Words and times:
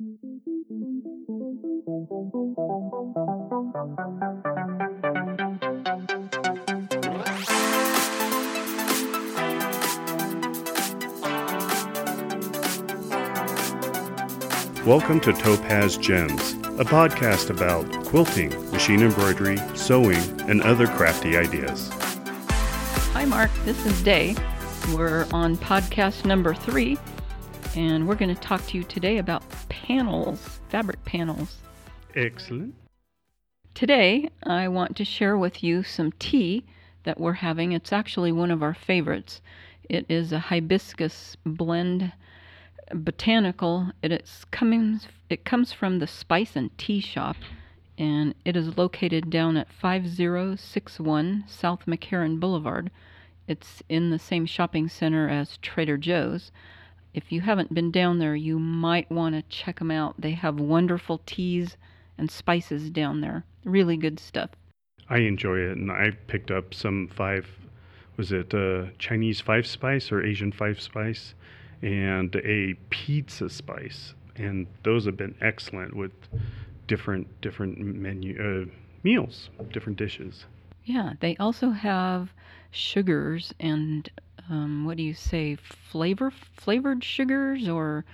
Welcome 0.00 0.38
to 15.22 15.32
Topaz 15.32 15.96
Gems, 15.96 16.52
a 16.52 16.84
podcast 16.84 17.50
about 17.50 17.90
quilting, 18.06 18.50
machine 18.70 19.02
embroidery, 19.02 19.58
sewing, 19.74 20.14
and 20.42 20.62
other 20.62 20.86
crafty 20.86 21.36
ideas. 21.36 21.90
Hi, 23.14 23.24
Mark. 23.24 23.50
This 23.64 23.84
is 23.84 24.00
Day. 24.04 24.36
We're 24.94 25.26
on 25.32 25.56
podcast 25.56 26.24
number 26.24 26.54
three, 26.54 26.96
and 27.74 28.06
we're 28.06 28.14
going 28.14 28.32
to 28.32 28.40
talk 28.40 28.64
to 28.68 28.78
you 28.78 28.84
today 28.84 29.18
about 29.18 29.37
panels, 29.88 30.60
fabric 30.68 31.02
panels. 31.06 31.56
Excellent. 32.14 32.74
Today, 33.72 34.28
I 34.42 34.68
want 34.68 34.96
to 34.96 35.04
share 35.04 35.38
with 35.38 35.64
you 35.64 35.82
some 35.82 36.12
tea 36.18 36.66
that 37.04 37.18
we're 37.18 37.32
having. 37.32 37.72
It's 37.72 37.90
actually 37.90 38.30
one 38.30 38.50
of 38.50 38.62
our 38.62 38.74
favorites. 38.74 39.40
It 39.88 40.04
is 40.10 40.30
a 40.30 40.38
hibiscus 40.38 41.38
blend 41.46 42.12
botanical. 42.92 43.92
It 44.02 44.12
is 44.12 44.44
coming. 44.50 45.00
It 45.30 45.46
comes 45.46 45.72
from 45.72 46.00
the 46.00 46.06
Spice 46.06 46.54
and 46.54 46.76
Tea 46.76 47.00
Shop, 47.00 47.36
and 47.96 48.34
it 48.44 48.56
is 48.56 48.76
located 48.76 49.30
down 49.30 49.56
at 49.56 49.72
5061 49.72 51.44
South 51.46 51.86
McCarran 51.86 52.38
Boulevard. 52.38 52.90
It's 53.46 53.82
in 53.88 54.10
the 54.10 54.18
same 54.18 54.44
shopping 54.44 54.90
center 54.90 55.30
as 55.30 55.56
Trader 55.62 55.96
Joe's. 55.96 56.52
If 57.18 57.32
you 57.32 57.40
haven't 57.40 57.74
been 57.74 57.90
down 57.90 58.20
there, 58.20 58.36
you 58.36 58.60
might 58.60 59.10
want 59.10 59.34
to 59.34 59.42
check 59.42 59.80
them 59.80 59.90
out. 59.90 60.20
They 60.20 60.30
have 60.30 60.60
wonderful 60.60 61.20
teas 61.26 61.76
and 62.16 62.30
spices 62.30 62.90
down 62.90 63.22
there. 63.22 63.44
Really 63.64 63.96
good 63.96 64.20
stuff. 64.20 64.50
I 65.10 65.18
enjoy 65.18 65.58
it, 65.58 65.76
and 65.76 65.90
I 65.90 66.12
picked 66.28 66.52
up 66.52 66.72
some 66.72 67.08
five. 67.08 67.48
Was 68.16 68.30
it 68.30 68.54
uh, 68.54 68.86
Chinese 68.98 69.40
five 69.40 69.66
spice 69.66 70.12
or 70.12 70.24
Asian 70.24 70.52
five 70.52 70.80
spice? 70.80 71.34
and 71.82 72.34
a 72.36 72.74
pizza 72.90 73.48
spice, 73.48 74.14
and 74.36 74.66
those 74.82 75.04
have 75.06 75.16
been 75.16 75.34
excellent 75.40 75.94
with 75.94 76.12
different 76.86 77.40
different 77.40 77.78
menu 77.78 78.36
uh, 78.40 78.70
meals, 79.02 79.50
different 79.72 79.98
dishes. 79.98 80.46
Yeah, 80.84 81.14
they 81.20 81.36
also 81.36 81.70
have 81.70 82.30
sugars 82.70 83.52
and 83.60 84.08
um, 84.50 84.84
what 84.84 84.96
do 84.96 85.02
you 85.02 85.14
say, 85.14 85.56
flavor 85.56 86.30
flavored 86.30 87.04
sugars 87.04 87.68
or 87.68 88.04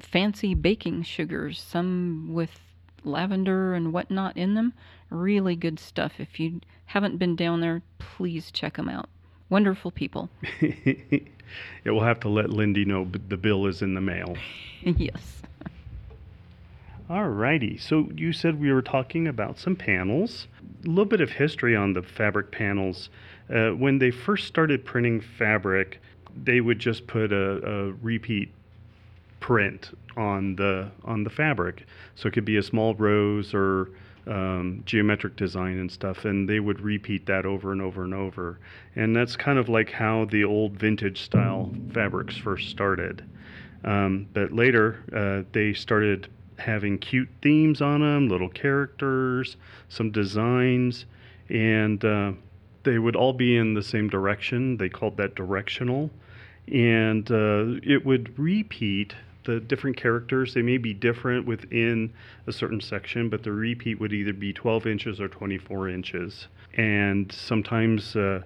fancy 0.00 0.54
baking 0.54 1.02
sugars. 1.02 1.60
Some 1.60 2.30
with 2.32 2.60
lavender 3.04 3.74
and 3.74 3.92
whatnot 3.92 4.36
in 4.36 4.54
them. 4.54 4.72
Really 5.10 5.56
good 5.56 5.78
stuff. 5.78 6.12
If 6.18 6.38
you 6.40 6.60
haven't 6.86 7.18
been 7.18 7.36
down 7.36 7.60
there, 7.60 7.82
please 7.98 8.50
check 8.50 8.76
them 8.76 8.88
out. 8.88 9.08
Wonderful 9.48 9.90
people. 9.90 10.30
It 11.84 11.90
will 11.90 12.04
have 12.04 12.20
to 12.20 12.28
let 12.28 12.50
Lindy 12.50 12.84
know 12.84 13.04
the 13.28 13.36
bill 13.36 13.66
is 13.66 13.82
in 13.82 13.94
the 13.94 14.00
mail. 14.00 14.36
yes. 14.82 15.42
All 17.10 17.28
righty. 17.28 17.76
So 17.76 18.08
you 18.14 18.32
said 18.32 18.60
we 18.60 18.72
were 18.72 18.82
talking 18.82 19.26
about 19.26 19.58
some 19.58 19.76
panels. 19.76 20.46
A 20.84 20.88
little 20.88 21.04
bit 21.04 21.20
of 21.20 21.30
history 21.30 21.76
on 21.76 21.92
the 21.92 22.02
fabric 22.02 22.52
panels. 22.52 23.10
Uh, 23.52 23.70
when 23.70 23.98
they 23.98 24.10
first 24.10 24.46
started 24.46 24.84
printing 24.84 25.20
fabric, 25.20 26.00
they 26.44 26.60
would 26.60 26.78
just 26.78 27.06
put 27.06 27.32
a, 27.32 27.66
a 27.66 27.92
repeat 28.02 28.50
print 29.40 29.90
on 30.16 30.56
the 30.56 30.90
on 31.04 31.24
the 31.24 31.30
fabric. 31.30 31.84
So 32.14 32.28
it 32.28 32.32
could 32.32 32.44
be 32.44 32.56
a 32.56 32.62
small 32.62 32.94
rose 32.94 33.52
or 33.52 33.90
um, 34.26 34.82
geometric 34.86 35.36
design 35.36 35.78
and 35.78 35.90
stuff, 35.90 36.24
and 36.24 36.48
they 36.48 36.60
would 36.60 36.80
repeat 36.80 37.26
that 37.26 37.44
over 37.44 37.72
and 37.72 37.82
over 37.82 38.04
and 38.04 38.14
over. 38.14 38.58
And 38.94 39.14
that's 39.14 39.36
kind 39.36 39.58
of 39.58 39.68
like 39.68 39.90
how 39.90 40.26
the 40.26 40.44
old 40.44 40.72
vintage 40.72 41.22
style 41.22 41.70
fabrics 41.92 42.36
first 42.36 42.70
started. 42.70 43.24
Um, 43.84 44.28
but 44.32 44.52
later, 44.52 45.02
uh, 45.12 45.48
they 45.52 45.74
started 45.74 46.28
having 46.56 46.98
cute 46.98 47.28
themes 47.42 47.82
on 47.82 48.00
them, 48.00 48.28
little 48.28 48.48
characters, 48.48 49.56
some 49.88 50.12
designs, 50.12 51.06
and 51.48 52.04
uh, 52.04 52.32
they 52.84 52.98
would 52.98 53.16
all 53.16 53.32
be 53.32 53.56
in 53.56 53.74
the 53.74 53.82
same 53.82 54.08
direction. 54.08 54.76
They 54.76 54.88
called 54.88 55.16
that 55.16 55.34
directional. 55.34 56.10
And 56.68 57.30
uh, 57.30 57.80
it 57.82 58.04
would 58.04 58.38
repeat 58.38 59.14
the 59.44 59.60
different 59.60 59.96
characters. 59.96 60.54
They 60.54 60.62
may 60.62 60.78
be 60.78 60.94
different 60.94 61.46
within 61.46 62.12
a 62.46 62.52
certain 62.52 62.80
section, 62.80 63.28
but 63.28 63.42
the 63.42 63.52
repeat 63.52 64.00
would 64.00 64.12
either 64.12 64.32
be 64.32 64.52
12 64.52 64.86
inches 64.86 65.20
or 65.20 65.28
24 65.28 65.88
inches. 65.88 66.46
And 66.74 67.30
sometimes 67.32 68.14
uh, 68.14 68.42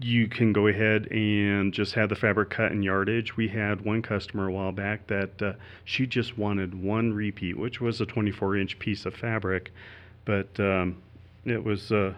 you 0.00 0.28
can 0.28 0.52
go 0.52 0.66
ahead 0.66 1.06
and 1.10 1.72
just 1.72 1.94
have 1.94 2.08
the 2.08 2.16
fabric 2.16 2.50
cut 2.50 2.72
in 2.72 2.82
yardage. 2.82 3.36
We 3.36 3.48
had 3.48 3.80
one 3.84 4.02
customer 4.02 4.48
a 4.48 4.52
while 4.52 4.72
back 4.72 5.06
that 5.08 5.40
uh, 5.40 5.52
she 5.84 6.06
just 6.06 6.36
wanted 6.36 6.82
one 6.82 7.12
repeat, 7.12 7.56
which 7.56 7.80
was 7.80 8.00
a 8.00 8.06
24 8.06 8.56
inch 8.56 8.78
piece 8.78 9.06
of 9.06 9.14
fabric, 9.14 9.72
but 10.24 10.48
um, 10.58 11.00
it 11.44 11.62
was. 11.62 11.92
Uh, 11.92 12.14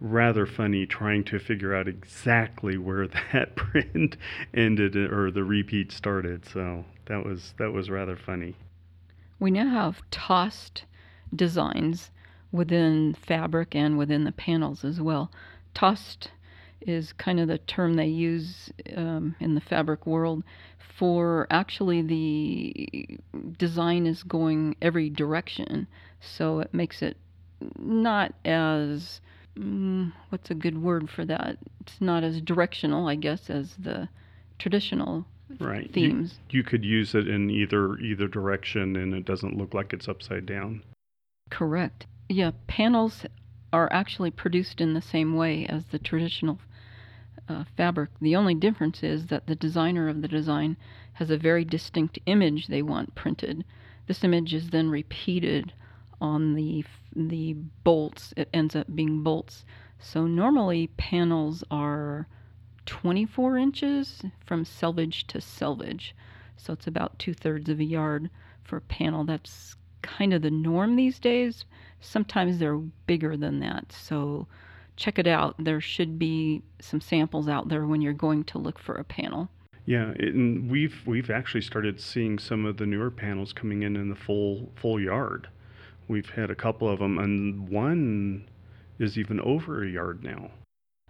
rather 0.00 0.46
funny 0.46 0.86
trying 0.86 1.22
to 1.24 1.38
figure 1.38 1.74
out 1.74 1.86
exactly 1.86 2.78
where 2.78 3.06
that 3.32 3.54
print 3.56 4.16
ended 4.54 4.96
or 4.96 5.30
the 5.30 5.44
repeat 5.44 5.92
started. 5.92 6.46
So 6.46 6.84
that 7.06 7.24
was 7.24 7.54
that 7.58 7.72
was 7.72 7.90
rather 7.90 8.16
funny. 8.16 8.56
We 9.38 9.50
now 9.50 9.68
have 9.68 10.02
tossed 10.10 10.84
designs 11.34 12.10
within 12.52 13.14
fabric 13.14 13.74
and 13.74 13.96
within 13.96 14.24
the 14.24 14.32
panels 14.32 14.84
as 14.84 15.00
well. 15.00 15.30
Tossed 15.74 16.30
is 16.80 17.12
kind 17.12 17.38
of 17.38 17.48
the 17.48 17.58
term 17.58 17.94
they 17.94 18.06
use 18.06 18.72
um, 18.96 19.34
in 19.38 19.54
the 19.54 19.60
fabric 19.60 20.06
world 20.06 20.42
for 20.78 21.46
actually 21.50 22.02
the 22.02 23.18
design 23.58 24.06
is 24.06 24.22
going 24.22 24.76
every 24.82 25.08
direction, 25.08 25.86
so 26.20 26.60
it 26.60 26.74
makes 26.74 27.02
it 27.02 27.16
not 27.78 28.34
as 28.44 29.20
mm, 29.56 30.12
what's 30.28 30.50
a 30.50 30.54
good 30.54 30.82
word 30.82 31.10
for 31.10 31.24
that? 31.24 31.58
It's 31.80 32.00
not 32.00 32.24
as 32.24 32.40
directional, 32.40 33.08
I 33.08 33.14
guess, 33.14 33.50
as 33.50 33.76
the 33.76 34.08
traditional 34.58 35.26
right. 35.58 35.92
themes. 35.92 36.38
You, 36.50 36.58
you 36.58 36.64
could 36.64 36.84
use 36.84 37.14
it 37.14 37.28
in 37.28 37.50
either 37.50 37.96
either 37.98 38.28
direction, 38.28 38.96
and 38.96 39.14
it 39.14 39.24
doesn't 39.24 39.56
look 39.56 39.74
like 39.74 39.92
it's 39.92 40.08
upside 40.08 40.46
down. 40.46 40.82
Correct. 41.50 42.06
Yeah, 42.28 42.52
panels 42.66 43.24
are 43.72 43.92
actually 43.92 44.30
produced 44.30 44.80
in 44.80 44.94
the 44.94 45.02
same 45.02 45.36
way 45.36 45.66
as 45.66 45.86
the 45.86 45.98
traditional 45.98 46.58
uh, 47.48 47.64
fabric. 47.76 48.10
The 48.20 48.36
only 48.36 48.54
difference 48.54 49.02
is 49.02 49.26
that 49.26 49.46
the 49.46 49.56
designer 49.56 50.08
of 50.08 50.22
the 50.22 50.28
design 50.28 50.76
has 51.14 51.30
a 51.30 51.36
very 51.36 51.64
distinct 51.64 52.18
image 52.26 52.66
they 52.66 52.82
want 52.82 53.14
printed. 53.14 53.64
This 54.06 54.24
image 54.24 54.54
is 54.54 54.70
then 54.70 54.90
repeated 54.90 55.72
on 56.20 56.54
the 56.54 56.84
the 57.14 57.54
bolts. 57.84 58.32
It 58.36 58.48
ends 58.52 58.76
up 58.76 58.94
being 58.94 59.22
bolts. 59.22 59.64
So 59.98 60.26
normally 60.26 60.88
panels 60.96 61.62
are 61.70 62.26
24 62.86 63.58
inches 63.58 64.22
from 64.44 64.64
selvage 64.64 65.26
to 65.28 65.40
selvage. 65.40 66.14
So 66.56 66.72
it's 66.72 66.86
about 66.86 67.18
two 67.18 67.34
thirds 67.34 67.68
of 67.68 67.80
a 67.80 67.84
yard 67.84 68.30
for 68.64 68.76
a 68.76 68.82
panel. 68.82 69.24
That's 69.24 69.76
kind 70.02 70.32
of 70.32 70.42
the 70.42 70.50
norm 70.50 70.96
these 70.96 71.18
days. 71.18 71.64
Sometimes 72.00 72.58
they're 72.58 72.76
bigger 72.76 73.36
than 73.36 73.60
that. 73.60 73.92
So 73.92 74.46
check 74.96 75.18
it 75.18 75.26
out. 75.26 75.54
There 75.58 75.80
should 75.80 76.18
be 76.18 76.62
some 76.80 77.00
samples 77.00 77.48
out 77.48 77.68
there 77.68 77.86
when 77.86 78.00
you're 78.00 78.12
going 78.12 78.44
to 78.44 78.58
look 78.58 78.78
for 78.78 78.94
a 78.94 79.04
panel. 79.04 79.48
Yeah, 79.86 80.12
and 80.18 80.70
we've 80.70 81.02
we've 81.06 81.30
actually 81.30 81.62
started 81.62 82.00
seeing 82.00 82.38
some 82.38 82.64
of 82.64 82.76
the 82.76 82.86
newer 82.86 83.10
panels 83.10 83.52
coming 83.52 83.82
in 83.82 83.96
in 83.96 84.08
the 84.08 84.14
full 84.14 84.70
full 84.76 85.00
yard. 85.00 85.48
We've 86.08 86.30
had 86.30 86.50
a 86.50 86.54
couple 86.54 86.88
of 86.88 86.98
them, 86.98 87.18
and 87.18 87.68
one 87.68 88.48
is 88.98 89.16
even 89.16 89.40
over 89.40 89.84
a 89.84 89.88
yard 89.88 90.22
now. 90.24 90.50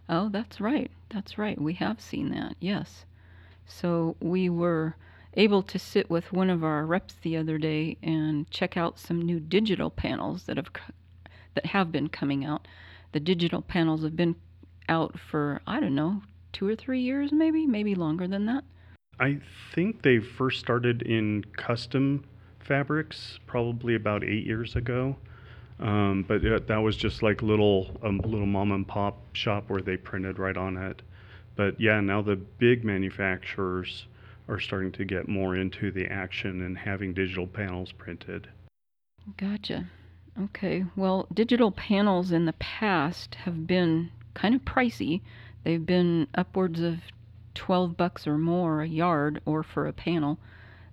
Oh, 0.08 0.28
that's 0.28 0.60
right. 0.60 0.90
That's 1.08 1.38
right. 1.38 1.60
We 1.60 1.74
have 1.74 2.00
seen 2.00 2.30
that. 2.30 2.56
Yes. 2.60 3.04
So 3.66 4.16
we 4.20 4.48
were 4.48 4.96
able 5.34 5.62
to 5.62 5.78
sit 5.78 6.10
with 6.10 6.32
one 6.32 6.50
of 6.50 6.64
our 6.64 6.84
reps 6.84 7.14
the 7.22 7.36
other 7.36 7.56
day 7.58 7.96
and 8.02 8.50
check 8.50 8.76
out 8.76 8.98
some 8.98 9.22
new 9.22 9.38
digital 9.38 9.90
panels 9.90 10.44
that 10.44 10.56
have 10.56 10.70
that 11.54 11.66
have 11.66 11.92
been 11.92 12.08
coming 12.08 12.44
out. 12.44 12.66
The 13.12 13.20
digital 13.20 13.62
panels 13.62 14.02
have 14.02 14.16
been 14.16 14.36
out 14.88 15.18
for 15.18 15.60
I 15.66 15.78
don't 15.78 15.94
know, 15.94 16.22
2 16.52 16.66
or 16.66 16.76
3 16.76 17.00
years 17.00 17.32
maybe, 17.32 17.66
maybe 17.66 17.94
longer 17.94 18.26
than 18.26 18.46
that. 18.46 18.64
I 19.20 19.40
think 19.74 20.02
they 20.02 20.18
first 20.18 20.58
started 20.58 21.02
in 21.02 21.44
custom 21.56 22.24
fabrics 22.60 23.38
probably 23.46 23.94
about 23.94 24.24
eight 24.24 24.46
years 24.46 24.76
ago. 24.76 25.16
Um, 25.80 26.24
but 26.28 26.44
it, 26.44 26.66
that 26.68 26.78
was 26.78 26.96
just 26.96 27.22
like 27.22 27.42
little 27.42 27.98
um, 28.02 28.18
little 28.18 28.46
mom 28.46 28.70
and 28.72 28.86
pop 28.86 29.18
shop 29.34 29.64
where 29.68 29.80
they 29.80 29.96
printed 29.96 30.38
right 30.38 30.56
on 30.56 30.76
it. 30.76 31.02
But 31.56 31.80
yeah, 31.80 32.00
now 32.00 32.22
the 32.22 32.36
big 32.36 32.84
manufacturers 32.84 34.06
are 34.48 34.60
starting 34.60 34.92
to 34.92 35.04
get 35.04 35.28
more 35.28 35.56
into 35.56 35.90
the 35.90 36.06
action 36.06 36.62
and 36.62 36.76
having 36.76 37.14
digital 37.14 37.46
panels 37.46 37.92
printed. 37.92 38.48
Gotcha. 39.36 39.88
Okay. 40.38 40.84
Well, 40.96 41.26
digital 41.32 41.70
panels 41.70 42.32
in 42.32 42.44
the 42.46 42.52
past 42.54 43.34
have 43.36 43.66
been 43.66 44.10
kind 44.34 44.54
of 44.54 44.62
pricey. 44.62 45.20
They've 45.64 45.84
been 45.84 46.26
upwards 46.34 46.80
of 46.80 46.98
12 47.54 47.96
bucks 47.96 48.26
or 48.26 48.38
more 48.38 48.82
a 48.82 48.88
yard 48.88 49.40
or 49.44 49.62
for 49.62 49.86
a 49.86 49.92
panel. 49.92 50.38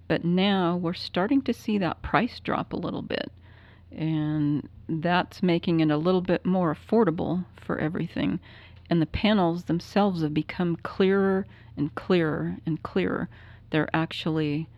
But 0.08 0.24
now 0.24 0.78
we're 0.78 0.94
starting 0.94 1.42
to 1.44 1.54
see 1.54 1.78
that 1.80 2.02
price 2.02 2.40
drop 2.40 2.74
a 2.74 2.78
little 2.78 3.02
bit. 3.02 3.32
And 3.92 4.68
that's 4.88 5.44
making 5.44 5.80
it 5.80 5.92
a 5.92 5.98
little 5.98 6.22
bit 6.22 6.46
more 6.46 6.76
affordable 6.76 7.46
for 7.56 7.78
everything. 7.78 8.40
And 8.90 9.02
the 9.02 9.06
panels 9.06 9.66
themselves 9.66 10.22
have 10.22 10.34
become 10.34 10.78
clearer 10.78 11.46
and 11.76 11.94
clearer 11.96 12.58
and 12.66 12.82
clearer. 12.84 13.30
They're 13.70 13.90
actually 13.94 14.70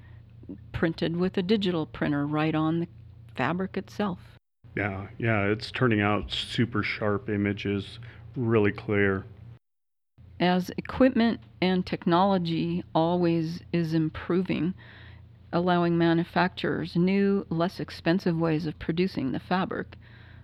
printed 0.71 1.15
with 1.17 1.37
a 1.37 1.43
digital 1.43 1.85
printer 1.85 2.25
right 2.25 2.55
on 2.55 2.79
the 2.79 2.87
fabric 3.35 3.77
itself. 3.77 4.19
Yeah, 4.75 5.07
yeah, 5.17 5.43
it's 5.43 5.71
turning 5.71 6.01
out 6.01 6.31
super 6.31 6.83
sharp 6.83 7.29
images, 7.29 7.99
really 8.35 8.71
clear. 8.71 9.25
As 10.39 10.71
equipment 10.77 11.41
and 11.61 11.85
technology 11.85 12.83
always 12.95 13.61
is 13.73 13.93
improving, 13.93 14.73
allowing 15.51 15.97
manufacturers 15.97 16.95
new, 16.95 17.45
less 17.49 17.79
expensive 17.79 18.37
ways 18.37 18.65
of 18.65 18.77
producing 18.79 19.31
the 19.31 19.39
fabric. 19.39 19.95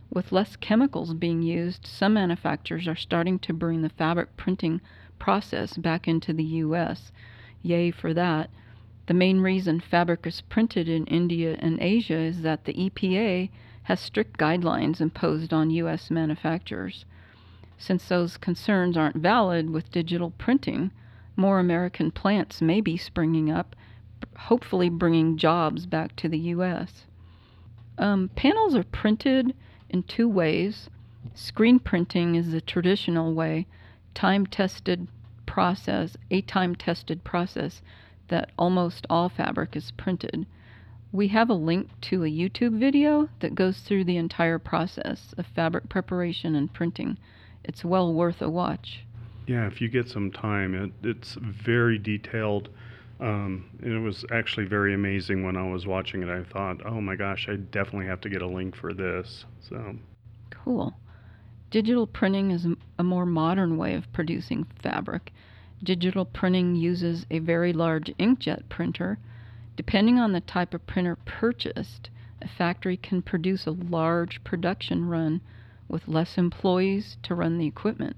With 0.10 0.31
less 0.31 0.56
chemicals 0.56 1.13
being 1.13 1.42
used, 1.42 1.86
some 1.86 2.13
manufacturers 2.13 2.88
are 2.88 2.96
starting 2.96 3.40
to 3.40 3.54
bring 3.54 3.81
the 3.81 3.90
fabric 3.90 4.38
printing 4.38 4.81
process 5.19 5.78
back 5.78 6.07
into 6.07 6.34
the 6.34 6.44
U.S. 6.44 7.12
Yay 7.62 7.92
for 7.92 8.13
that. 8.13 8.50
The 9.07 9.13
main 9.13 9.42
reason 9.42 9.80
fabric 9.80 10.25
is 10.25 10.42
printed 10.42 10.90
in 10.90 11.06
India 11.06 11.56
and 11.60 11.80
Asia 11.80 12.18
is 12.18 12.42
that 12.42 12.66
the 12.66 12.74
EPA 12.74 13.50
has 13.84 14.00
strict 14.00 14.40
guidelines 14.40 15.00
imposed 15.00 15.54
on 15.54 15.69
U.S. 15.69 16.10
manufacturers. 16.10 17.06
Since 17.78 18.07
those 18.07 18.38
concerns 18.38 18.98
aren't 18.98 19.18
valid 19.18 19.69
with 19.69 19.92
digital 19.92 20.31
printing, 20.31 20.92
more 21.36 21.60
American 21.60 22.10
plants 22.10 22.62
may 22.62 22.81
be 22.81 22.98
springing 22.98 23.52
up, 23.52 23.75
hopefully 24.38 24.90
bringing 24.90 25.38
jobs 25.38 25.86
back 25.86 26.16
to 26.18 26.30
the 26.30 26.38
U.S. 26.38 27.06
Um, 27.98 28.30
panels 28.36 28.76
are 28.76 28.84
printed 28.84 29.54
in 29.90 30.04
two 30.04 30.28
ways. 30.28 30.90
Screen 31.34 31.80
printing 31.80 32.36
is 32.36 32.52
the 32.52 32.62
traditional 32.62 33.34
way, 33.34 33.68
time 34.14 34.46
tested 34.46 35.08
process, 35.46 36.18
a 36.30 36.42
time 36.42 36.76
tested 36.76 37.24
process 37.24 37.82
that 38.28 38.52
almost 38.58 39.06
all 39.10 39.30
fabric 39.30 39.76
is 39.76 39.92
printed. 39.92 40.46
We 41.12 41.30
have 41.30 41.50
a 41.50 41.54
link 41.54 41.90
to 42.02 42.24
a 42.24 42.28
YouTube 42.28 42.78
video 42.80 43.30
that 43.40 43.56
goes 43.56 43.80
through 43.80 44.04
the 44.04 44.18
entire 44.18 44.60
process 44.60 45.34
of 45.38 45.46
fabric 45.48 45.88
preparation 45.88 46.56
and 46.56 46.74
printing. 46.74 47.18
It's 47.64 47.86
well 47.86 48.14
worth 48.14 48.42
a 48.42 48.50
watch. 48.50 49.06
Yeah, 49.48 49.68
if 49.68 49.80
you 49.80 49.88
get 49.88 50.10
some 50.10 50.32
time, 50.32 50.74
it, 50.74 50.92
it's 51.04 51.38
very 51.40 51.98
detailed. 51.98 52.70
Um, 53.20 53.70
it 53.82 53.98
was 54.02 54.26
actually 54.32 54.66
very 54.66 54.94
amazing 54.94 55.44
when 55.44 55.56
I 55.56 55.70
was 55.70 55.88
watching 55.88 56.22
it. 56.22 56.30
I 56.30 56.44
thought, 56.44 56.86
oh 56.86 57.00
my 57.00 57.16
gosh, 57.16 57.48
I 57.50 57.56
definitely 57.56 58.08
have 58.08 58.22
to 58.22 58.30
get 58.30 58.42
a 58.42 58.48
link 58.48 58.76
for 58.76 58.94
this. 58.94 59.46
So 59.70 59.96
cool. 60.50 60.96
Digital 61.72 62.08
printing 62.08 62.52
is 62.52 62.68
a 63.00 63.04
more 63.04 63.26
modern 63.26 63.78
way 63.78 63.96
of 63.96 64.12
producing 64.12 64.66
fabric. 64.82 65.34
Digital 65.84 66.26
printing 66.26 66.76
uses 66.76 67.26
a 67.30 67.40
very 67.40 67.74
large 67.74 68.12
inkjet 68.20 68.68
printer. 68.70 69.18
Depending 69.76 70.20
on 70.20 70.32
the 70.32 70.42
type 70.42 70.74
of 70.74 70.88
printer 70.88 71.16
purchased, 71.16 72.10
a 72.42 72.48
factory 72.48 72.98
can 72.98 73.22
produce 73.22 73.66
a 73.66 73.72
large 73.72 74.44
production 74.44 75.08
run 75.08 75.42
with 75.88 76.08
less 76.08 76.38
employees 76.38 77.18
to 77.24 77.36
run 77.36 77.58
the 77.58 77.68
equipment. 77.68 78.16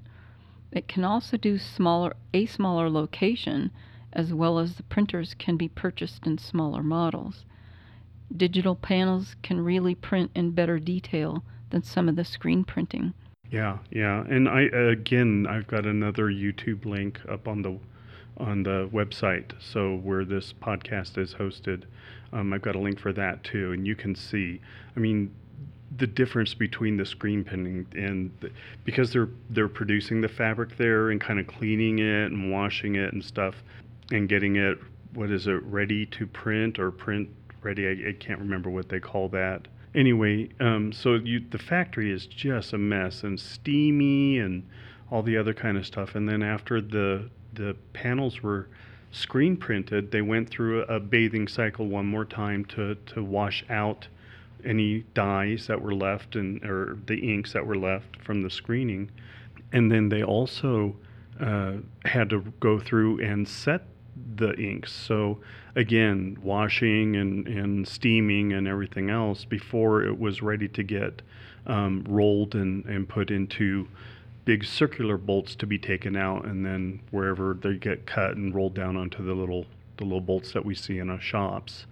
It 0.72 0.88
can 0.88 1.04
also 1.04 1.38
do 1.38 1.58
smaller 1.58 2.16
a 2.34 2.46
smaller 2.46 2.90
location 2.90 3.72
as 4.18 4.34
well 4.34 4.58
as 4.58 4.76
the 4.76 4.84
printers 4.84 5.36
can 5.36 5.56
be 5.56 5.70
purchased 5.70 6.26
in 6.26 6.38
smaller 6.38 6.82
models. 6.82 7.46
Digital 8.36 8.76
panels 8.76 9.36
can 9.44 9.64
really 9.64 9.96
print 9.96 10.32
in 10.36 10.52
better 10.52 10.80
detail 10.80 11.44
than 11.70 11.84
some 11.84 12.10
of 12.10 12.16
the 12.18 12.26
screen 12.26 12.66
printing. 12.66 13.14
Yeah, 13.50 13.78
yeah, 13.92 14.26
and 14.28 14.50
I 14.50 14.64
again, 14.64 15.48
I've 15.50 15.68
got 15.68 15.86
another 15.86 16.26
YouTube 16.26 16.86
link 16.86 17.22
up 17.30 17.48
on 17.48 17.62
the 17.62 17.78
on 18.38 18.64
the 18.64 18.90
website, 18.92 19.52
so 19.60 19.96
where 19.96 20.26
this 20.26 20.52
podcast 20.52 21.18
is 21.18 21.36
hosted. 21.36 21.84
Um, 22.34 22.52
I've 22.52 22.62
got 22.62 22.76
a 22.76 22.80
link 22.80 23.00
for 23.00 23.14
that 23.14 23.44
too, 23.44 23.72
and 23.72 23.88
you 23.88 23.96
can 23.96 24.16
see. 24.16 24.60
I 24.96 25.00
mean, 25.00 25.34
the 25.96 26.08
difference 26.08 26.54
between 26.54 26.98
the 26.98 27.06
screen 27.06 27.44
printing 27.44 27.88
and 27.94 28.32
the, 28.42 28.52
because 28.84 29.14
they're 29.14 29.30
they're 29.50 29.70
producing 29.70 30.20
the 30.22 30.28
fabric 30.28 30.76
there 30.78 31.10
and 31.12 31.22
kind 31.22 31.40
of 31.40 31.48
cleaning 31.48 32.00
it 32.00 32.32
and 32.32 32.52
washing 32.52 32.96
it 32.96 33.14
and 33.14 33.24
stuff, 33.24 33.64
and 34.12 34.30
getting 34.30 34.56
it 34.56 34.78
what 35.14 35.32
is 35.32 35.48
it 35.48 35.64
ready 35.64 36.06
to 36.06 36.28
print 36.28 36.80
or 36.80 36.92
print 36.92 37.30
ready? 37.62 37.88
I, 37.88 38.10
I 38.10 38.14
can't 38.14 38.40
remember 38.40 38.70
what 38.70 38.90
they 38.90 39.00
call 39.00 39.30
that 39.30 39.68
anyway, 39.98 40.50
um, 40.60 40.94
so 40.94 41.16
you, 41.16 41.44
the 41.50 41.58
factory 41.58 42.12
is 42.12 42.28
just 42.28 42.74
a 42.74 42.78
mess 42.78 43.24
and 43.24 43.40
steamy 43.40 44.40
and 44.40 44.64
all 45.12 45.24
the 45.24 45.36
other 45.36 45.54
kind 45.54 45.78
of 45.78 45.86
stuff. 45.86 46.16
And 46.16 46.30
then 46.30 46.44
after 46.44 46.80
the 46.80 47.30
the 47.54 47.76
panels 47.94 48.44
were 48.44 48.68
screen 49.12 49.58
printed, 49.58 50.12
they 50.12 50.22
went 50.22 50.50
through 50.50 50.84
a, 50.84 51.00
bathing 51.00 51.48
cycle 51.48 51.88
one 51.88 52.06
more 52.06 52.26
time 52.26 52.64
to 52.66 52.96
to 52.96 53.24
wash 53.24 53.66
out 53.70 54.08
any 54.64 55.04
dyes 55.14 55.68
that 55.68 55.82
were 55.82 55.96
left 55.96 56.36
and 56.36 56.64
or 56.64 56.98
the 57.08 57.34
inks 57.34 57.54
that 57.54 57.66
were 57.66 57.78
left 57.78 58.22
from 58.24 58.44
the 58.44 58.50
screening, 58.50 59.10
and 59.74 59.92
then 59.92 60.10
they 60.10 60.24
also 60.24 60.96
uh, 61.40 61.74
had 62.06 62.30
to 62.30 62.42
go 62.60 62.80
through 62.80 63.20
and 63.24 63.48
set 63.48 63.84
the 64.36 64.54
inks. 64.56 64.92
So 64.92 65.40
again, 65.76 66.38
washing 66.42 67.16
and, 67.16 67.48
and 67.48 67.88
steaming 67.88 68.54
and 68.54 68.68
everything 68.68 69.10
else 69.10 69.46
before 69.46 70.04
it 70.04 70.20
was 70.20 70.42
ready 70.42 70.68
to 70.70 70.84
get 70.84 71.22
um, 71.66 72.04
rolled 72.08 72.56
and, 72.56 72.86
and 72.86 73.08
put 73.08 73.32
into 73.32 73.88
big 74.46 74.64
circular 74.64 75.18
bolts 75.18 75.56
to 75.56 75.68
be 75.68 75.78
taken 75.78 76.16
out 76.16 76.46
and 76.46 76.66
then 76.66 77.02
wherever 77.12 77.58
they 77.62 77.76
get 77.76 78.06
cut 78.06 78.38
and 78.38 78.56
rolled 78.56 78.74
down 78.74 78.96
onto 78.96 79.24
the 79.24 79.34
little 79.34 79.66
the 79.98 80.04
little 80.04 80.22
bolts 80.22 80.54
that 80.54 80.64
we 80.64 80.76
see 80.76 81.00
in 81.00 81.10
our 81.10 81.20
shops. 81.20 81.86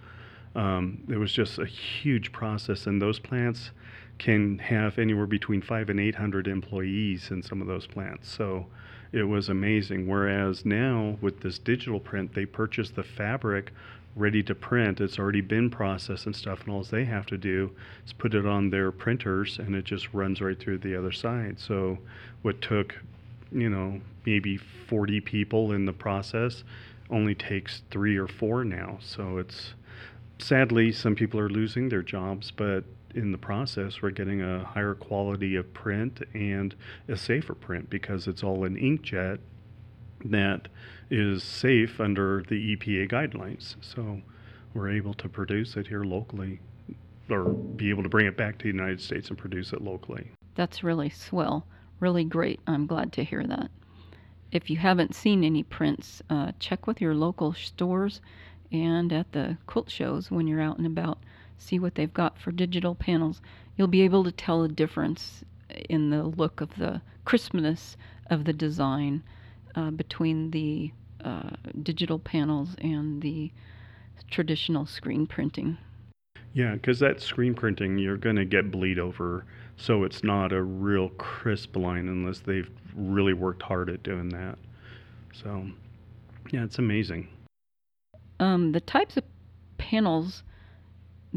Um, 0.56 1.04
it 1.10 1.18
was 1.18 1.34
just 1.34 1.60
a 1.60 1.66
huge 1.66 2.32
process, 2.32 2.88
and 2.88 3.02
those 3.02 3.20
plants 3.20 3.72
can 4.20 4.60
have 4.60 4.98
anywhere 4.98 5.26
between 5.26 5.62
five 5.62 5.90
and 5.90 6.00
eight 6.00 6.16
hundred 6.16 6.48
employees 6.48 7.30
in 7.32 7.42
some 7.42 7.62
of 7.62 7.68
those 7.68 7.88
plants. 7.88 8.32
So 8.32 8.68
it 9.16 9.24
was 9.24 9.48
amazing. 9.48 10.08
Whereas 10.08 10.66
now 10.66 11.18
with 11.22 11.40
this 11.40 11.58
digital 11.58 12.02
print, 12.02 12.36
they 12.36 12.46
purchase 12.46 12.90
the 12.90 13.04
fabric 13.04 13.72
ready 14.14 14.44
to 14.44 14.54
print. 14.54 15.00
It's 15.00 15.18
already 15.18 15.40
been 15.40 15.70
processed 15.70 16.26
and 16.26 16.36
stuff, 16.36 16.62
and 16.62 16.70
all 16.70 16.84
they 16.84 17.06
have 17.06 17.26
to 17.28 17.38
do 17.38 17.72
is 18.06 18.12
put 18.12 18.34
it 18.34 18.46
on 18.46 18.70
their 18.70 18.92
printers, 18.92 19.58
and 19.58 19.74
it 19.74 19.86
just 19.86 20.14
runs 20.14 20.42
right 20.42 20.60
through 20.60 20.80
the 20.80 20.98
other 20.98 21.14
side. 21.14 21.60
So 21.60 21.98
what 22.42 22.62
took, 22.62 22.96
you 23.54 23.70
know, 23.70 24.02
maybe 24.26 24.58
40 24.58 25.22
people 25.22 25.72
in 25.72 25.86
the 25.86 25.94
process 25.94 26.66
only 27.10 27.36
takes 27.36 27.84
three 27.92 28.18
or 28.18 28.28
four 28.28 28.66
now. 28.66 28.98
So 29.02 29.38
it's 29.38 29.76
sadly 30.40 30.92
some 30.92 31.16
people 31.16 31.40
are 31.40 31.50
losing 31.50 31.88
their 31.88 32.04
jobs, 32.04 32.52
but 32.52 32.84
in 33.16 33.32
the 33.32 33.38
process, 33.38 34.02
we're 34.02 34.12
getting 34.12 34.42
a 34.42 34.64
higher 34.64 34.94
quality 34.94 35.56
of 35.56 35.74
print 35.74 36.22
and 36.34 36.76
a 37.08 37.16
safer 37.16 37.56
print 37.56 37.90
because 37.90 38.28
it's 38.28 38.44
all 38.44 38.66
an 38.66 38.76
inkjet 38.76 39.40
that 40.26 40.68
is 41.10 41.44
safe 41.44 42.00
under 42.00 42.44
the 42.50 42.76
EPA 42.76 43.10
guidelines. 43.10 43.76
So 43.82 44.22
we're 44.74 44.90
able 44.90 45.14
to 45.16 45.30
produce 45.30 45.78
it 45.78 45.88
here 45.88 46.04
locally 46.04 46.60
or 47.30 47.46
be 47.46 47.90
able 47.90 48.04
to 48.04 48.10
bring 48.10 48.28
it 48.28 48.38
back 48.38 48.58
to 48.60 48.64
the 48.64 48.70
United 48.70 49.02
States 49.02 49.30
and 49.30 49.38
produce 49.38 49.74
it 49.74 49.82
locally. 49.82 50.32
That's 50.56 50.84
really 50.84 51.10
swell. 51.10 51.66
Really 52.00 52.24
great. 52.24 52.60
I'm 52.68 52.86
glad 52.86 53.14
to 53.14 53.24
hear 53.24 53.46
that. 53.48 53.72
If 54.52 54.70
you 54.70 54.78
haven't 54.78 55.16
seen 55.16 55.44
any 55.44 55.64
prints, 55.64 56.22
uh, 56.30 56.52
check 56.60 56.88
with 56.88 57.02
your 57.02 57.16
local 57.16 57.54
stores 57.54 58.22
and 58.72 59.12
at 59.14 59.32
the 59.32 59.58
quilt 59.68 59.90
shows 59.90 60.30
when 60.30 60.48
you're 60.48 60.62
out 60.62 60.78
and 60.78 60.88
about 60.88 61.20
see 61.58 61.80
what 61.80 61.96
they've 61.96 62.14
got 62.14 62.38
for 62.40 62.52
digital 62.52 62.96
panels, 62.96 63.42
you'll 63.76 63.88
be 63.88 64.02
able 64.02 64.24
to 64.24 64.32
tell 64.32 64.64
a 64.64 64.68
difference 64.68 65.44
in 65.90 66.10
the 66.10 66.24
look 66.24 66.62
of 66.62 66.76
the 66.78 67.02
crispness 67.26 67.98
of 68.30 68.46
the 68.46 68.54
design 68.54 69.24
uh, 69.76 69.92
between 69.92 70.52
the 70.52 70.92
uh, 71.24 71.50
digital 71.82 72.20
panels 72.20 72.76
and 72.80 73.22
the 73.22 73.52
traditional 74.30 74.86
screen 74.86 75.28
printing. 75.28 75.78
Yeah, 76.54 76.76
because 76.76 77.00
that 77.00 77.22
screen 77.22 77.54
printing, 77.54 77.98
you're 77.98 78.16
going 78.18 78.38
to 78.38 78.46
get 78.46 78.72
bleed 78.72 78.98
over, 78.98 79.46
so 79.76 80.04
it's 80.04 80.24
not 80.24 80.54
a 80.54 80.64
real 80.64 81.10
crisp 81.10 81.76
line 81.76 82.08
unless 82.08 82.40
they've 82.40 82.70
really 82.96 83.34
worked 83.34 83.62
hard 83.62 83.90
at 83.90 84.04
doing 84.04 84.30
that. 84.30 84.58
So, 85.34 85.68
yeah, 86.52 86.64
it's 86.64 86.80
amazing. 86.80 87.28
Um, 88.40 88.72
the 88.72 88.80
types 88.80 89.18
of 89.18 89.24
panels 89.78 90.44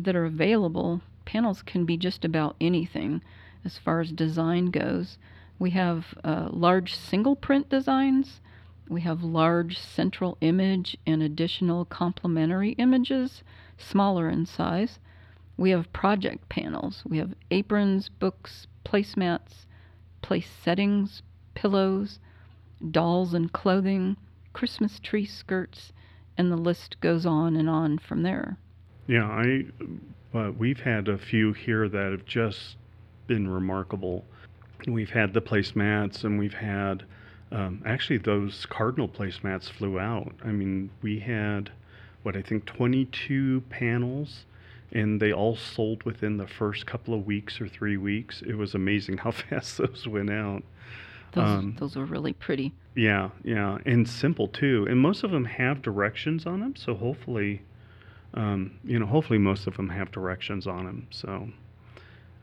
that 0.05 0.17
are 0.17 0.25
available, 0.25 1.03
panels 1.25 1.63
can 1.63 1.85
be 1.85 1.97
just 1.97 2.25
about 2.25 2.57
anything 2.61 3.23
as 3.65 3.79
far 3.79 4.01
as 4.01 4.13
design 4.13 4.67
goes. 4.67 5.19
We 5.59 5.71
have 5.71 6.15
uh, 6.25 6.49
large 6.51 6.95
single 6.95 7.37
print 7.37 7.69
designs. 7.69 8.41
We 8.89 9.01
have 9.03 9.23
large 9.23 9.79
central 9.79 10.39
image 10.41 10.97
and 11.07 11.23
additional 11.23 11.85
complementary 11.85 12.71
images, 12.73 13.43
smaller 13.77 14.31
in 14.31 14.47
size. 14.47 14.99
We 15.57 15.71
have 15.71 15.93
project 15.93 16.49
panels. 16.49 17.03
We 17.05 17.19
have 17.19 17.35
aprons, 17.51 18.09
books, 18.09 18.67
placemats, 18.85 19.67
place 20.23 20.49
settings, 20.49 21.23
pillows, 21.55 22.21
dolls 22.91 23.35
and 23.35 23.53
clothing, 23.53 24.17
Christmas 24.53 25.01
tree 25.01 25.27
skirts, 25.27 25.93
and 26.37 26.51
the 26.53 26.57
list 26.57 27.01
goes 27.01 27.27
on 27.27 27.57
and 27.57 27.69
on 27.69 27.99
from 27.99 28.23
there. 28.23 28.57
Yeah, 29.09 29.25
I 29.25 29.65
uh, 30.35 30.53
we've 30.57 30.81
had 30.81 31.09
a 31.09 31.19
few 31.19 31.55
here 31.55 31.89
that 31.89 32.13
have 32.13 32.27
just 32.27 32.77
been 33.27 33.49
remarkable. 33.49 34.25
We've 34.87 35.11
had 35.11 35.35
the 35.35 35.41
placemats, 35.41 36.25
and 36.25 36.39
we've 36.39 36.55
had 36.55 37.05
um, 37.51 37.83
actually 37.87 38.19
those 38.19 38.67
cardinal 38.67 39.09
placemats 39.09 39.71
flew 39.71 39.99
out. 39.99 40.35
I 40.45 40.49
mean, 40.49 40.91
we 41.03 41.19
had 41.19 41.71
what 42.23 42.37
I 42.37 42.43
think 42.43 42.67
22 42.67 43.63
panels, 43.71 44.45
and 44.93 45.21
they 45.21 45.33
all 45.33 45.57
sold 45.57 46.03
within 46.03 46.37
the 46.37 46.47
first 46.47 46.87
couple 46.87 47.15
of 47.15 47.25
weeks 47.25 47.61
or 47.61 47.67
three 47.67 47.97
weeks. 47.97 48.43
It 48.47 48.57
was 48.57 48.75
amazing 48.75 49.17
how 49.25 49.31
fast 49.31 49.79
those 49.79 50.07
went 50.07 50.31
out. 50.31 50.63
Those, 51.33 51.49
um, 51.49 51.77
those 51.79 51.97
are 51.97 52.05
really 52.05 52.35
pretty. 52.35 52.75
Yeah, 52.95 53.31
yeah, 53.43 53.79
and 53.87 54.07
simple 54.09 54.49
too. 54.49 54.87
And 54.89 55.01
most 55.01 55.25
of 55.25 55.31
them 55.31 55.47
have 55.47 55.81
directions 55.81 56.47
on 56.47 56.61
them, 56.61 56.77
so 56.77 56.95
hopefully, 56.95 57.63
um, 58.35 58.79
you 58.85 58.99
know, 58.99 59.07
hopefully 59.07 59.39
most 59.39 59.67
of 59.67 59.77
them 59.77 59.89
have 59.89 60.11
directions 60.11 60.67
on 60.67 60.85
them. 60.85 61.07
So, 61.11 61.49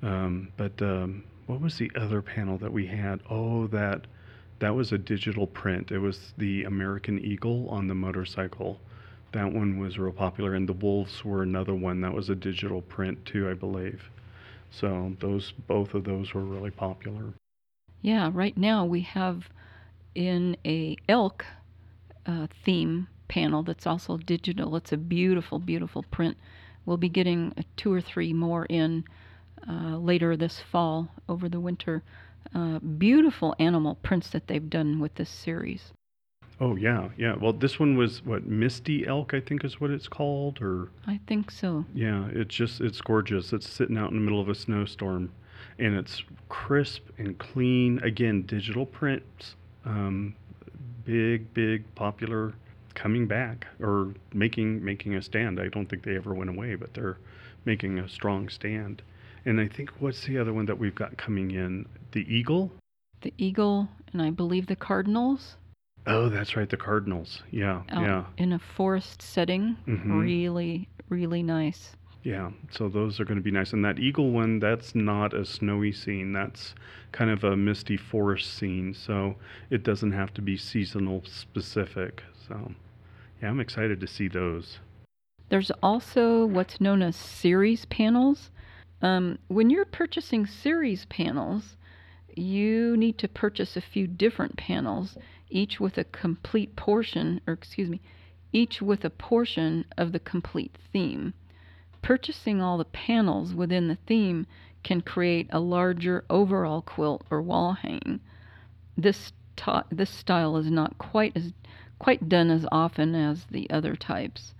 um, 0.01 0.51
but 0.57 0.81
um, 0.81 1.23
what 1.47 1.61
was 1.61 1.77
the 1.77 1.91
other 1.95 2.21
panel 2.21 2.57
that 2.57 2.71
we 2.71 2.87
had? 2.87 3.21
Oh, 3.29 3.67
that 3.67 4.07
that 4.59 4.75
was 4.75 4.91
a 4.91 4.97
digital 4.97 5.47
print. 5.47 5.91
It 5.91 5.99
was 5.99 6.33
the 6.37 6.63
American 6.63 7.19
Eagle 7.19 7.69
on 7.69 7.87
the 7.87 7.95
motorcycle. 7.95 8.79
That 9.31 9.51
one 9.51 9.79
was 9.79 9.99
real 9.99 10.13
popular, 10.13 10.53
and 10.53 10.67
the 10.67 10.73
wolves 10.73 11.25
were 11.25 11.43
another 11.43 11.75
one 11.75 12.01
that 12.01 12.13
was 12.13 12.29
a 12.29 12.35
digital 12.35 12.81
print 12.81 13.25
too, 13.25 13.49
I 13.49 13.53
believe. 13.53 14.09
So 14.71 15.15
those 15.19 15.51
both 15.51 15.93
of 15.93 16.03
those 16.03 16.33
were 16.33 16.43
really 16.43 16.71
popular. 16.71 17.33
Yeah, 18.01 18.29
right 18.33 18.57
now 18.57 18.85
we 18.85 19.01
have 19.01 19.49
in 20.13 20.57
a 20.65 20.95
elk 21.09 21.45
uh, 22.25 22.47
theme 22.63 23.07
panel 23.27 23.63
that's 23.63 23.87
also 23.87 24.17
digital. 24.17 24.75
It's 24.75 24.91
a 24.91 24.97
beautiful, 24.97 25.59
beautiful 25.59 26.03
print. 26.03 26.37
We'll 26.85 26.97
be 26.97 27.09
getting 27.09 27.53
two 27.77 27.91
or 27.91 28.01
three 28.01 28.33
more 28.33 28.65
in 28.65 29.05
uh, 29.67 29.97
later 29.97 30.37
this 30.37 30.59
fall 30.59 31.09
over 31.27 31.49
the 31.49 31.59
winter. 31.59 32.03
Uh, 32.53 32.79
beautiful 32.79 33.55
animal 33.59 33.95
prints 33.95 34.29
that 34.29 34.47
they've 34.47 34.69
done 34.69 34.99
with 34.99 35.15
this 35.15 35.29
series. 35.29 35.91
Oh 36.61 36.75
yeah, 36.75 37.09
yeah. 37.17 37.35
Well, 37.35 37.51
this 37.51 37.79
one 37.79 37.97
was 37.97 38.23
what 38.23 38.45
Misty 38.45 39.05
Elk, 39.05 39.33
I 39.33 39.41
think 39.41 39.65
is 39.65 39.81
what 39.81 39.91
it's 39.91 40.07
called, 40.07 40.61
or 40.61 40.89
I 41.05 41.19
think 41.27 41.51
so. 41.51 41.83
Yeah, 41.93 42.29
it's 42.31 42.55
just 42.55 42.79
it's 42.79 43.01
gorgeous. 43.01 43.51
It's 43.51 43.69
sitting 43.69 43.97
out 43.97 44.11
in 44.11 44.15
the 44.15 44.21
middle 44.21 44.39
of 44.39 44.47
a 44.47 44.55
snowstorm, 44.55 45.31
and 45.79 45.95
it's 45.95 46.23
crisp 46.47 47.03
and 47.17 47.37
clean. 47.37 47.99
Again, 48.03 48.43
digital 48.43 48.85
prints, 48.85 49.55
um, 49.83 50.33
big, 51.03 51.53
big, 51.53 51.93
popular, 51.95 52.53
coming 52.95 53.27
back 53.27 53.67
or 53.79 54.13
making 54.33 54.83
making 54.83 55.15
a 55.15 55.21
stand. 55.21 55.59
I 55.59 55.67
don't 55.67 55.87
think 55.87 56.03
they 56.03 56.15
ever 56.15 56.33
went 56.33 56.49
away, 56.49 56.75
but 56.75 56.93
they're 56.93 57.17
making 57.65 57.99
a 57.99 58.09
strong 58.09 58.49
stand. 58.49 59.01
And 59.45 59.59
I 59.61 59.67
think 59.67 59.91
what's 59.99 60.25
the 60.25 60.39
other 60.39 60.53
one 60.53 60.65
that 60.65 60.79
we've 60.79 60.95
got 60.95 61.17
coming 61.17 61.51
in? 61.51 61.85
The 62.11 62.25
Eagle. 62.33 62.71
The 63.21 63.33
Eagle, 63.37 63.87
and 64.11 64.21
I 64.21 64.31
believe 64.31 64.67
the 64.67 64.75
Cardinals. 64.75 65.57
Oh, 66.07 66.29
that's 66.29 66.55
right, 66.55 66.69
the 66.69 66.77
Cardinals. 66.77 67.41
Yeah, 67.51 67.81
Out 67.89 68.01
yeah. 68.01 68.25
In 68.37 68.53
a 68.53 68.59
forest 68.59 69.21
setting, 69.21 69.77
mm-hmm. 69.87 70.19
really, 70.19 70.87
really 71.09 71.43
nice. 71.43 71.95
Yeah, 72.25 72.49
so 72.71 72.89
those 72.89 73.19
are 73.19 73.25
going 73.25 73.37
to 73.37 73.43
be 73.43 73.51
nice. 73.51 73.71
And 73.71 73.85
that 73.85 73.99
eagle 73.99 74.31
one, 74.31 74.59
that's 74.59 74.95
not 74.95 75.35
a 75.35 75.45
snowy 75.45 75.91
scene. 75.91 76.33
That's 76.33 76.73
kind 77.11 77.29
of 77.29 77.43
a 77.43 77.55
misty 77.55 77.97
forest 77.97 78.51
scene. 78.55 78.95
So 78.95 79.35
it 79.69 79.83
doesn't 79.83 80.11
have 80.11 80.33
to 80.33 80.41
be 80.41 80.57
seasonal 80.57 81.21
specific. 81.25 82.23
So 82.47 82.71
yeah, 83.41 83.49
I'm 83.49 83.59
excited 83.59 83.99
to 84.01 84.07
see 84.07 84.27
those. 84.27 84.79
There's 85.49 85.71
also 85.83 86.45
what's 86.45 86.81
known 86.81 87.01
as 87.01 87.15
series 87.15 87.85
panels. 87.85 88.51
Um, 89.01 89.37
when 89.47 89.69
you're 89.69 89.85
purchasing 89.85 90.45
series 90.45 91.05
panels, 91.05 91.77
you 92.35 92.97
need 92.97 93.17
to 93.19 93.27
purchase 93.27 93.77
a 93.77 93.81
few 93.81 94.07
different 94.07 94.57
panels, 94.57 95.17
each 95.49 95.79
with 95.79 95.97
a 95.97 96.03
complete 96.05 96.75
portion, 96.75 97.41
or 97.47 97.53
excuse 97.53 97.89
me, 97.89 98.01
each 98.51 98.81
with 98.81 99.05
a 99.05 99.09
portion 99.09 99.85
of 99.97 100.11
the 100.11 100.19
complete 100.19 100.77
theme. 100.91 101.33
Purchasing 102.01 102.61
all 102.61 102.77
the 102.77 102.85
panels 102.85 103.53
within 103.53 103.87
the 103.87 103.97
theme 104.07 104.47
can 104.83 105.01
create 105.01 105.47
a 105.51 105.59
larger 105.59 106.23
overall 106.29 106.81
quilt 106.81 107.23
or 107.29 107.41
wall 107.41 107.73
hanging. 107.73 108.19
This 108.97 109.33
ta- 109.55 109.85
this 109.89 110.09
style 110.09 110.57
is 110.57 110.69
not 110.69 110.97
quite 110.97 111.35
as 111.35 111.53
quite 111.99 112.29
done 112.29 112.49
as 112.49 112.65
often 112.71 113.15
as 113.15 113.45
the 113.45 113.69
other 113.69 113.95
types. 113.95 114.53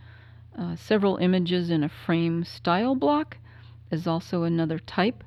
Uh, 0.58 0.76
several 0.76 1.18
images 1.18 1.70
in 1.70 1.84
a 1.84 1.90
frame 1.90 2.44
style 2.44 2.96
block 2.96 3.38
is 3.92 4.08
also 4.08 4.44
another 4.44 4.80
type. 4.80 5.24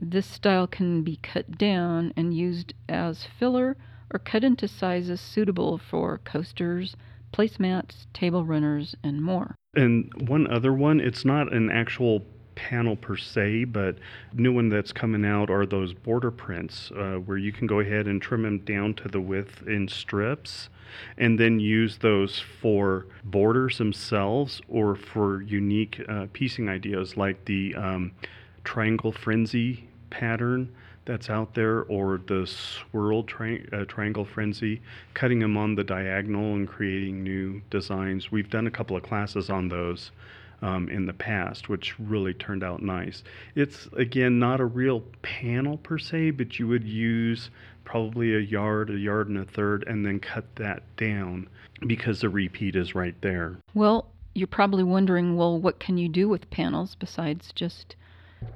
This 0.00 0.26
style 0.26 0.66
can 0.66 1.02
be 1.02 1.16
cut 1.22 1.58
down 1.58 2.12
and 2.16 2.34
used 2.34 2.74
as 2.88 3.24
filler 3.24 3.76
or 4.12 4.18
cut 4.18 4.44
into 4.44 4.66
sizes 4.68 5.20
suitable 5.20 5.78
for 5.78 6.18
coasters, 6.24 6.96
placemats, 7.32 8.06
table 8.12 8.44
runners, 8.44 8.94
and 9.02 9.22
more. 9.22 9.54
And 9.74 10.10
one 10.28 10.50
other 10.50 10.72
one, 10.72 11.00
it's 11.00 11.24
not 11.24 11.52
an 11.52 11.70
actual 11.70 12.24
panel 12.68 12.94
per 12.94 13.16
se, 13.16 13.64
but 13.64 13.96
new 14.34 14.52
one 14.52 14.68
that's 14.68 14.92
coming 14.92 15.24
out 15.24 15.48
are 15.48 15.64
those 15.64 15.94
border 15.94 16.30
prints 16.30 16.90
uh, 16.94 17.14
where 17.14 17.38
you 17.38 17.52
can 17.52 17.66
go 17.66 17.80
ahead 17.80 18.06
and 18.06 18.20
trim 18.20 18.42
them 18.42 18.58
down 18.58 18.92
to 18.92 19.08
the 19.08 19.20
width 19.20 19.62
in 19.66 19.88
strips 19.88 20.68
and 21.16 21.38
then 21.38 21.58
use 21.58 21.98
those 21.98 22.38
for 22.60 23.06
borders 23.24 23.78
themselves 23.78 24.60
or 24.68 24.94
for 24.94 25.40
unique 25.42 26.02
uh, 26.08 26.26
piecing 26.32 26.68
ideas 26.68 27.16
like 27.16 27.42
the 27.46 27.74
um, 27.76 28.12
triangle 28.62 29.12
frenzy 29.12 29.88
pattern 30.10 30.70
that's 31.06 31.30
out 31.30 31.54
there 31.54 31.82
or 31.84 32.20
the 32.26 32.46
swirl 32.46 33.22
tri- 33.22 33.64
uh, 33.72 33.84
triangle 33.86 34.24
frenzy, 34.24 34.82
cutting 35.14 35.38
them 35.38 35.56
on 35.56 35.74
the 35.74 35.82
diagonal 35.82 36.54
and 36.54 36.68
creating 36.68 37.24
new 37.24 37.62
designs. 37.70 38.30
We've 38.30 38.50
done 38.50 38.66
a 38.66 38.70
couple 38.70 38.96
of 38.96 39.02
classes 39.02 39.48
on 39.48 39.68
those. 39.68 40.10
Um, 40.62 40.90
in 40.90 41.06
the 41.06 41.14
past, 41.14 41.70
which 41.70 41.98
really 41.98 42.34
turned 42.34 42.62
out 42.62 42.82
nice. 42.82 43.24
It's 43.54 43.88
again 43.96 44.38
not 44.38 44.60
a 44.60 44.66
real 44.66 45.00
panel 45.22 45.78
per 45.78 45.96
se, 45.96 46.32
but 46.32 46.58
you 46.58 46.68
would 46.68 46.84
use 46.84 47.48
probably 47.84 48.34
a 48.36 48.40
yard, 48.40 48.90
a 48.90 48.98
yard 48.98 49.28
and 49.28 49.38
a 49.38 49.44
third, 49.44 49.84
and 49.86 50.04
then 50.04 50.20
cut 50.20 50.44
that 50.56 50.82
down 50.96 51.48
because 51.86 52.20
the 52.20 52.28
repeat 52.28 52.76
is 52.76 52.94
right 52.94 53.14
there. 53.22 53.56
Well, 53.72 54.10
you're 54.34 54.46
probably 54.46 54.84
wondering, 54.84 55.36
well, 55.36 55.58
what 55.58 55.80
can 55.80 55.98
you 55.98 56.08
do 56.08 56.28
with 56.28 56.50
panels 56.50 56.94
besides 56.94 57.52
just 57.54 57.96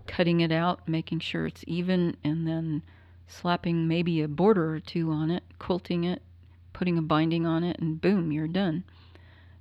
cutting 0.06 0.40
it 0.40 0.52
out, 0.52 0.86
making 0.88 1.20
sure 1.20 1.46
it's 1.46 1.64
even, 1.66 2.16
and 2.22 2.46
then 2.46 2.82
slapping 3.26 3.88
maybe 3.88 4.20
a 4.20 4.28
border 4.28 4.74
or 4.74 4.80
two 4.80 5.10
on 5.10 5.30
it, 5.30 5.42
quilting 5.58 6.04
it, 6.04 6.22
putting 6.72 6.98
a 6.98 7.02
binding 7.02 7.46
on 7.46 7.64
it, 7.64 7.78
and 7.80 8.00
boom, 8.00 8.30
you're 8.30 8.46
done. 8.46 8.84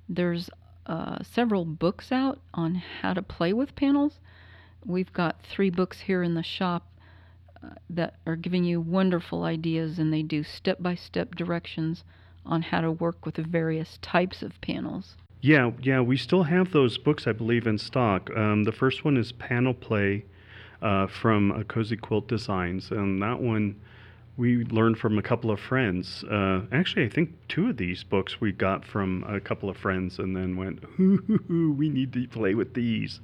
There's 0.08 0.50
uh, 0.86 1.18
several 1.22 1.64
books 1.64 2.12
out 2.12 2.40
on 2.52 2.74
how 2.74 3.14
to 3.14 3.22
play 3.22 3.52
with 3.52 3.74
panels. 3.74 4.20
We've 4.84 5.12
got 5.12 5.42
three 5.42 5.70
books 5.70 6.00
here 6.00 6.22
in 6.22 6.34
the 6.34 6.42
shop 6.42 6.86
uh, 7.62 7.70
that 7.90 8.16
are 8.26 8.36
giving 8.36 8.64
you 8.64 8.80
wonderful 8.80 9.44
ideas, 9.44 9.98
and 9.98 10.12
they 10.12 10.22
do 10.22 10.42
step 10.42 10.82
by 10.82 10.94
step 10.94 11.34
directions 11.34 12.04
on 12.44 12.62
how 12.62 12.82
to 12.82 12.92
work 12.92 13.24
with 13.24 13.36
the 13.36 13.42
various 13.42 13.98
types 14.02 14.42
of 14.42 14.60
panels. 14.60 15.16
Yeah, 15.40 15.72
yeah, 15.80 16.00
we 16.00 16.16
still 16.16 16.44
have 16.44 16.72
those 16.72 16.98
books, 16.98 17.26
I 17.26 17.32
believe, 17.32 17.66
in 17.66 17.78
stock. 17.78 18.30
Um, 18.36 18.64
the 18.64 18.72
first 18.72 19.04
one 19.04 19.16
is 19.16 19.32
Panel 19.32 19.74
Play 19.74 20.24
uh, 20.80 21.06
from 21.06 21.52
uh, 21.52 21.62
Cozy 21.64 21.96
Quilt 21.96 22.28
Designs, 22.28 22.90
and 22.90 23.22
that 23.22 23.40
one 23.40 23.80
we 24.36 24.64
learned 24.64 24.98
from 24.98 25.18
a 25.18 25.22
couple 25.22 25.50
of 25.50 25.60
friends. 25.60 26.24
Uh, 26.24 26.62
actually, 26.72 27.04
I 27.04 27.08
think 27.08 27.34
two 27.48 27.70
of 27.70 27.76
these 27.76 28.02
books 28.02 28.40
we 28.40 28.52
got 28.52 28.84
from 28.84 29.24
a 29.28 29.40
couple 29.40 29.70
of 29.70 29.76
friends, 29.76 30.18
and 30.18 30.36
then 30.36 30.56
went, 30.56 30.80
we 31.78 31.88
need 31.88 32.12
to 32.14 32.26
play 32.28 32.54
with 32.54 32.74
these. 32.74 33.20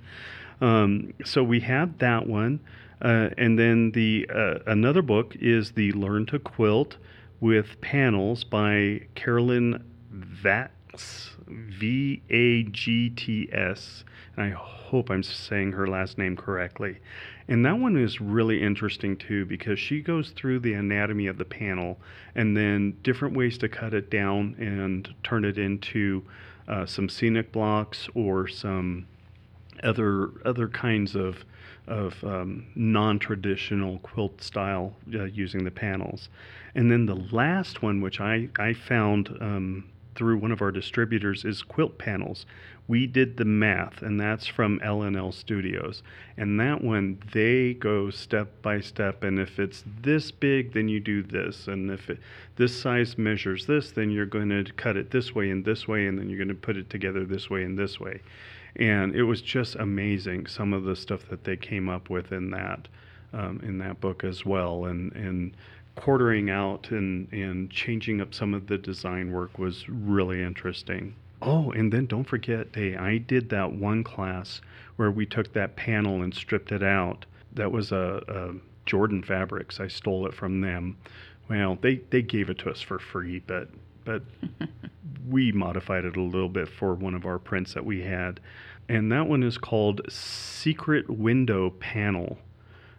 Um, 0.61 1.15
so 1.25 1.43
we 1.43 1.61
have 1.61 1.99
that 1.99 2.27
one, 2.27 2.61
uh, 3.03 3.31
and 3.39 3.59
then 3.59 3.93
the 3.93 4.29
uh, 4.33 4.59
another 4.67 5.03
book 5.03 5.35
is 5.41 5.73
the 5.73 5.91
Learn 5.93 6.27
to 6.27 6.39
Quilt 6.39 6.97
with 7.41 7.81
Panels 7.81 8.45
by 8.45 9.01
Carolyn 9.15 9.83
Vagts 10.13 11.31
V 11.49 12.23
A 12.31 12.63
G 12.65 13.11
T 13.11 13.49
S. 13.53 14.05
And 14.37 14.47
I 14.47 14.51
hope 14.51 15.11
I'm 15.11 15.23
saying 15.23 15.73
her 15.73 15.87
last 15.87 16.19
name 16.19 16.37
correctly. 16.37 16.99
And 17.51 17.67
that 17.67 17.79
one 17.81 17.97
is 17.97 18.21
really 18.21 18.63
interesting 18.63 19.17
too 19.17 19.45
because 19.45 19.81
she 19.81 20.01
goes 20.01 20.31
through 20.31 20.61
the 20.61 20.75
anatomy 20.75 21.27
of 21.27 21.37
the 21.37 21.45
panel 21.45 21.99
and 22.37 22.57
then 22.57 22.97
different 23.03 23.37
ways 23.37 23.59
to 23.59 23.69
cut 23.69 23.93
it 23.93 24.09
down 24.09 24.55
and 24.61 25.13
turn 25.25 25.45
it 25.45 25.59
into 25.59 26.23
uh, 26.69 26.87
some 26.87 27.09
scenic 27.09 27.51
blocks 27.51 28.09
or 28.15 28.47
some 28.47 29.09
other 29.83 30.31
other 30.45 30.69
kinds 30.69 31.17
of 31.17 31.45
of 31.89 32.23
um, 32.23 32.67
non-traditional 32.77 33.99
quilt 33.99 34.41
style 34.41 34.95
uh, 35.13 35.25
using 35.25 35.65
the 35.65 35.73
panels. 35.73 36.29
And 36.77 36.89
then 36.89 37.07
the 37.07 37.17
last 37.17 37.83
one, 37.83 38.01
which 38.01 38.21
I 38.21 38.49
I 38.61 38.75
found 38.75 39.37
um, 39.41 39.91
through 40.15 40.39
one 40.39 40.53
of 40.53 40.63
our 40.63 40.71
distributors, 40.71 41.45
is 41.45 41.63
quilt 41.63 41.99
panels. 41.99 42.47
We 42.91 43.07
did 43.07 43.37
the 43.37 43.45
math, 43.45 44.03
and 44.03 44.19
that's 44.19 44.49
from 44.49 44.81
L&L 44.83 45.31
Studios. 45.31 46.03
And 46.37 46.59
that 46.59 46.83
one, 46.83 47.23
they 47.33 47.75
go 47.75 48.11
step 48.11 48.49
by 48.63 48.81
step. 48.81 49.23
And 49.23 49.39
if 49.39 49.61
it's 49.61 49.85
this 50.03 50.33
big, 50.33 50.73
then 50.73 50.89
you 50.89 50.99
do 50.99 51.23
this. 51.23 51.69
And 51.69 51.89
if 51.89 52.11
it, 52.11 52.19
this 52.57 52.77
size 52.77 53.17
measures 53.17 53.67
this, 53.67 53.93
then 53.93 54.11
you're 54.11 54.27
going 54.27 54.49
to 54.49 54.65
cut 54.73 54.97
it 54.97 55.13
this 55.13 55.33
way 55.37 55.51
and 55.51 55.65
this 55.65 55.87
way, 55.87 56.09
and 56.09 56.19
then 56.19 56.29
you're 56.29 56.37
going 56.37 56.49
to 56.49 56.55
put 56.55 56.77
it 56.77 56.91
together 56.91 57.25
this 57.25 57.49
way 57.49 57.63
and 57.63 57.79
this 57.79 58.01
way 58.01 58.23
and 58.77 59.15
it 59.17 59.25
was 59.25 59.43
just 59.43 59.75
amazing 59.77 60.47
some 60.47 60.73
of 60.73 60.85
the 60.85 60.95
stuff 60.95 61.29
that 61.29 61.43
they 61.43 61.57
came 61.57 61.89
up 61.89 62.09
with 62.09 62.31
in 62.31 62.51
that 62.51 62.87
um, 63.33 63.61
in 63.65 63.79
that 63.79 64.01
book 64.01 64.23
as 64.23 64.47
well 64.47 64.85
and 64.85 65.13
and 65.13 65.57
quartering 65.97 66.49
out 66.49 66.89
and 66.93 67.33
and 67.33 67.69
changing 67.71 68.21
up 68.21 68.33
some 68.33 68.55
of 68.55 68.69
the 68.69 68.79
design 68.79 69.33
work 69.33 69.59
was 69.59 69.89
really 69.89 70.41
interesting 70.41 71.15
oh 71.43 71.71
and 71.73 71.93
then 71.93 72.07
don't 72.07 72.25
forget 72.25 72.69
hey 72.75 72.97
i 72.97 73.19
did 73.19 73.49
that 73.49 73.73
one 73.73 74.03
class 74.05 74.61
where 74.97 75.11
we 75.11 75.25
took 75.25 75.53
that 75.53 75.77
panel 75.77 76.23
and 76.23 76.35
stripped 76.35 76.73
it 76.73 76.83
out 76.83 77.27
that 77.53 77.73
was 77.73 77.93
a, 77.93 78.23
a 78.29 78.87
jordan 78.87 79.23
fabrics 79.23 79.81
i 79.81 79.89
stole 79.89 80.27
it 80.27 80.35
from 80.35 80.61
them 80.61 80.97
well 81.49 81.79
they 81.81 81.97
they 82.11 82.23
gave 82.23 82.51
it 82.51 82.59
to 82.59 82.71
us 82.71 82.81
for 82.81 82.99
free 82.99 83.41
but 83.47 83.69
but 84.05 84.23
we 85.29 85.53
modified 85.53 86.05
it 86.05 86.17
a 86.17 86.23
little 86.23 86.49
bit 86.49 86.69
for 86.69 86.95
one 86.95 87.15
of 87.15 87.25
our 87.25 87.39
prints 87.39 87.75
that 87.75 87.85
we 87.85 88.03
had. 88.03 88.41
And 88.89 89.11
that 89.13 89.27
one 89.27 89.43
is 89.43 89.59
called 89.59 90.01
Secret 90.09 91.09
Window 91.09 91.71
Panel. 91.71 92.39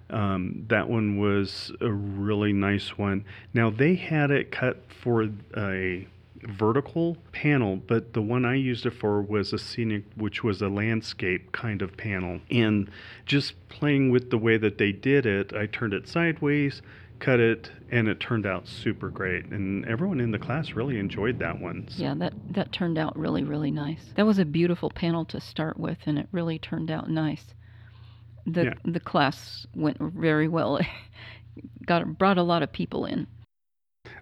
Um, 0.10 0.66
that 0.68 0.90
one 0.90 1.18
was 1.18 1.72
a 1.82 1.92
really 1.92 2.54
nice 2.54 2.98
one. 2.98 3.26
Now, 3.54 3.70
they 3.70 3.96
had 3.96 4.32
it 4.32 4.52
cut 4.52 4.84
for 4.90 5.30
a 5.56 6.08
vertical 6.44 7.18
panel, 7.32 7.76
but 7.76 8.14
the 8.14 8.22
one 8.22 8.46
I 8.46 8.56
used 8.56 8.86
it 8.86 8.92
for 8.92 9.22
was 9.22 9.54
a 9.54 9.60
scenic, 9.60 10.04
which 10.16 10.44
was 10.44 10.62
a 10.62 10.70
landscape 10.70 11.52
kind 11.52 11.82
of 11.82 11.96
panel. 11.98 12.40
And 12.50 12.90
just 13.26 13.54
playing 13.70 14.12
with 14.12 14.30
the 14.30 14.38
way 14.38 14.58
that 14.58 14.78
they 14.78 14.92
did 14.92 15.26
it, 15.26 15.54
I 15.54 15.66
turned 15.66 15.94
it 15.94 16.08
sideways, 16.08 16.82
cut 17.20 17.40
it, 17.40 17.72
and 17.92 18.08
it 18.08 18.20
turned 18.20 18.46
out 18.46 18.68
super 18.68 19.10
great. 19.10 19.46
And 19.46 19.86
everyone 19.86 20.20
in 20.20 20.32
the 20.32 20.40
class 20.40 20.72
really 20.72 20.98
enjoyed 21.00 21.40
that 21.40 21.60
one. 21.60 21.88
So. 21.90 22.04
Yeah, 22.04 22.16
that 22.16 22.34
that 22.50 22.72
turned 22.72 22.98
out 22.98 23.18
really 23.18 23.44
really 23.44 23.72
nice. 23.72 24.12
That 24.16 24.26
was 24.26 24.40
a 24.40 24.46
beautiful 24.46 24.90
panel 24.90 25.26
to 25.26 25.40
start 25.40 25.80
with, 25.80 26.00
and 26.06 26.18
it 26.18 26.28
really 26.32 26.60
turned 26.60 26.92
out 26.92 27.10
nice. 27.10 27.46
The 28.46 28.66
yeah. 28.66 28.74
the 28.84 29.00
class 29.00 29.66
went 29.76 29.98
very 30.00 30.48
well. 30.48 30.80
Got 31.86 32.18
brought 32.18 32.38
a 32.38 32.44
lot 32.44 32.64
of 32.64 32.72
people 32.72 33.06
in. 33.06 33.28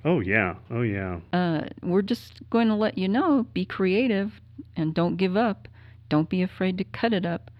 Oh 0.05 0.19
yeah, 0.19 0.55
oh 0.69 0.81
yeah. 0.81 1.19
Uh, 1.33 1.61
we're 1.81 2.01
just 2.01 2.49
going 2.49 2.67
to 2.67 2.75
let 2.75 2.97
you 2.97 3.07
know: 3.07 3.45
be 3.53 3.65
creative 3.65 4.39
and 4.75 4.93
don't 4.93 5.17
give 5.17 5.35
up. 5.35 5.67
Don't 6.09 6.29
be 6.29 6.41
afraid 6.41 6.77
to 6.77 6.83
cut 6.83 7.13
it 7.13 7.25
up. 7.25 7.51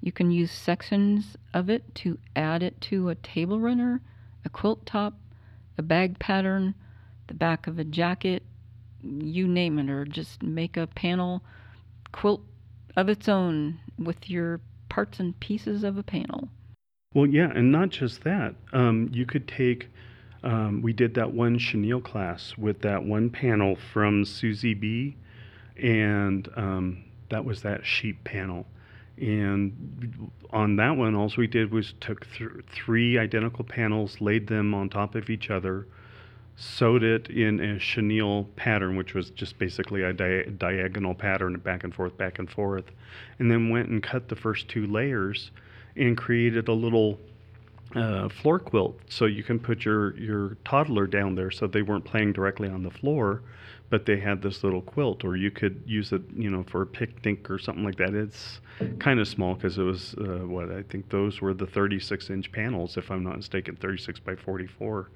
You 0.00 0.12
can 0.12 0.30
use 0.30 0.52
sections 0.52 1.36
of 1.52 1.68
it 1.68 1.94
to 1.96 2.18
add 2.36 2.62
it 2.62 2.80
to 2.82 3.08
a 3.08 3.14
table 3.14 3.58
runner 3.60 4.00
a 4.44 4.48
quilt 4.48 4.86
top, 4.86 5.14
a 5.76 5.82
bag 5.82 6.18
pattern, 6.18 6.74
the 7.26 7.34
back 7.34 7.66
of 7.66 7.78
a 7.78 7.84
jacket, 7.84 8.42
you 9.02 9.46
name 9.46 9.78
it, 9.78 9.90
or 9.90 10.04
just 10.04 10.42
make 10.42 10.76
a 10.76 10.86
panel 10.86 11.42
quilt 12.12 12.42
of 12.96 13.08
its 13.08 13.28
own 13.28 13.78
with 13.98 14.30
your 14.30 14.60
parts 14.88 15.20
and 15.20 15.38
pieces 15.40 15.84
of 15.84 15.98
a 15.98 16.02
panel. 16.02 16.48
Well, 17.14 17.26
yeah, 17.26 17.50
and 17.54 17.72
not 17.72 17.90
just 17.90 18.22
that. 18.24 18.54
Um, 18.72 19.10
you 19.12 19.26
could 19.26 19.48
take, 19.48 19.88
um, 20.42 20.82
we 20.82 20.92
did 20.92 21.14
that 21.14 21.32
one 21.32 21.58
chenille 21.58 22.00
class 22.00 22.56
with 22.56 22.82
that 22.82 23.04
one 23.04 23.30
panel 23.30 23.76
from 23.92 24.24
Susybee, 24.24 25.14
and 25.76 26.48
um, 26.56 27.04
that 27.30 27.44
was 27.44 27.62
that 27.62 27.84
sheep 27.84 28.22
panel. 28.24 28.66
And 29.16 30.30
on 30.50 30.76
that 30.76 30.96
one, 30.96 31.16
all 31.16 31.32
we 31.36 31.48
did 31.48 31.72
was 31.72 31.94
took 32.00 32.26
th- 32.32 32.50
three 32.70 33.18
identical 33.18 33.64
panels, 33.64 34.20
laid 34.20 34.46
them 34.46 34.74
on 34.74 34.88
top 34.88 35.16
of 35.16 35.28
each 35.28 35.50
other, 35.50 35.86
sewed 36.56 37.02
it 37.02 37.28
in 37.28 37.58
a 37.58 37.80
chenille 37.80 38.48
pattern, 38.54 38.96
which 38.96 39.14
was 39.14 39.30
just 39.30 39.58
basically 39.58 40.02
a 40.02 40.12
di- 40.12 40.44
diagonal 40.56 41.14
pattern, 41.14 41.58
back 41.58 41.82
and 41.82 41.92
forth, 41.92 42.16
back 42.16 42.38
and 42.38 42.48
forth, 42.48 42.84
and 43.40 43.50
then 43.50 43.70
went 43.70 43.88
and 43.88 44.04
cut 44.04 44.28
the 44.28 44.36
first 44.36 44.68
two 44.68 44.86
layers 44.86 45.50
and 45.96 46.16
created 46.16 46.68
a 46.68 46.72
little 46.72 47.18
uh, 47.94 48.28
floor 48.28 48.58
quilt. 48.58 48.98
So 49.08 49.26
you 49.26 49.42
can 49.42 49.58
put 49.58 49.84
your, 49.84 50.16
your 50.18 50.56
toddler 50.64 51.06
down 51.06 51.34
there 51.34 51.50
so 51.50 51.66
they 51.66 51.82
weren't 51.82 52.04
playing 52.04 52.32
directly 52.32 52.68
on 52.68 52.82
the 52.82 52.90
floor, 52.90 53.42
but 53.90 54.06
they 54.06 54.18
had 54.18 54.42
this 54.42 54.62
little 54.62 54.82
quilt, 54.82 55.24
or 55.24 55.36
you 55.36 55.50
could 55.50 55.82
use 55.86 56.12
it, 56.12 56.22
you 56.36 56.50
know, 56.50 56.62
for 56.64 56.82
a 56.82 56.86
picnic 56.86 57.48
or 57.50 57.58
something 57.58 57.84
like 57.84 57.96
that. 57.96 58.14
It's 58.14 58.60
kind 58.98 59.18
of 59.20 59.26
small 59.26 59.54
because 59.54 59.78
it 59.78 59.82
was 59.82 60.14
uh, 60.18 60.46
what 60.46 60.70
I 60.70 60.82
think 60.82 61.08
those 61.08 61.40
were 61.40 61.54
the 61.54 61.66
36 61.66 62.30
inch 62.30 62.52
panels, 62.52 62.96
if 62.96 63.10
I'm 63.10 63.24
not 63.24 63.36
mistaken, 63.36 63.76
36 63.76 64.20
by 64.20 64.36
44, 64.36 65.08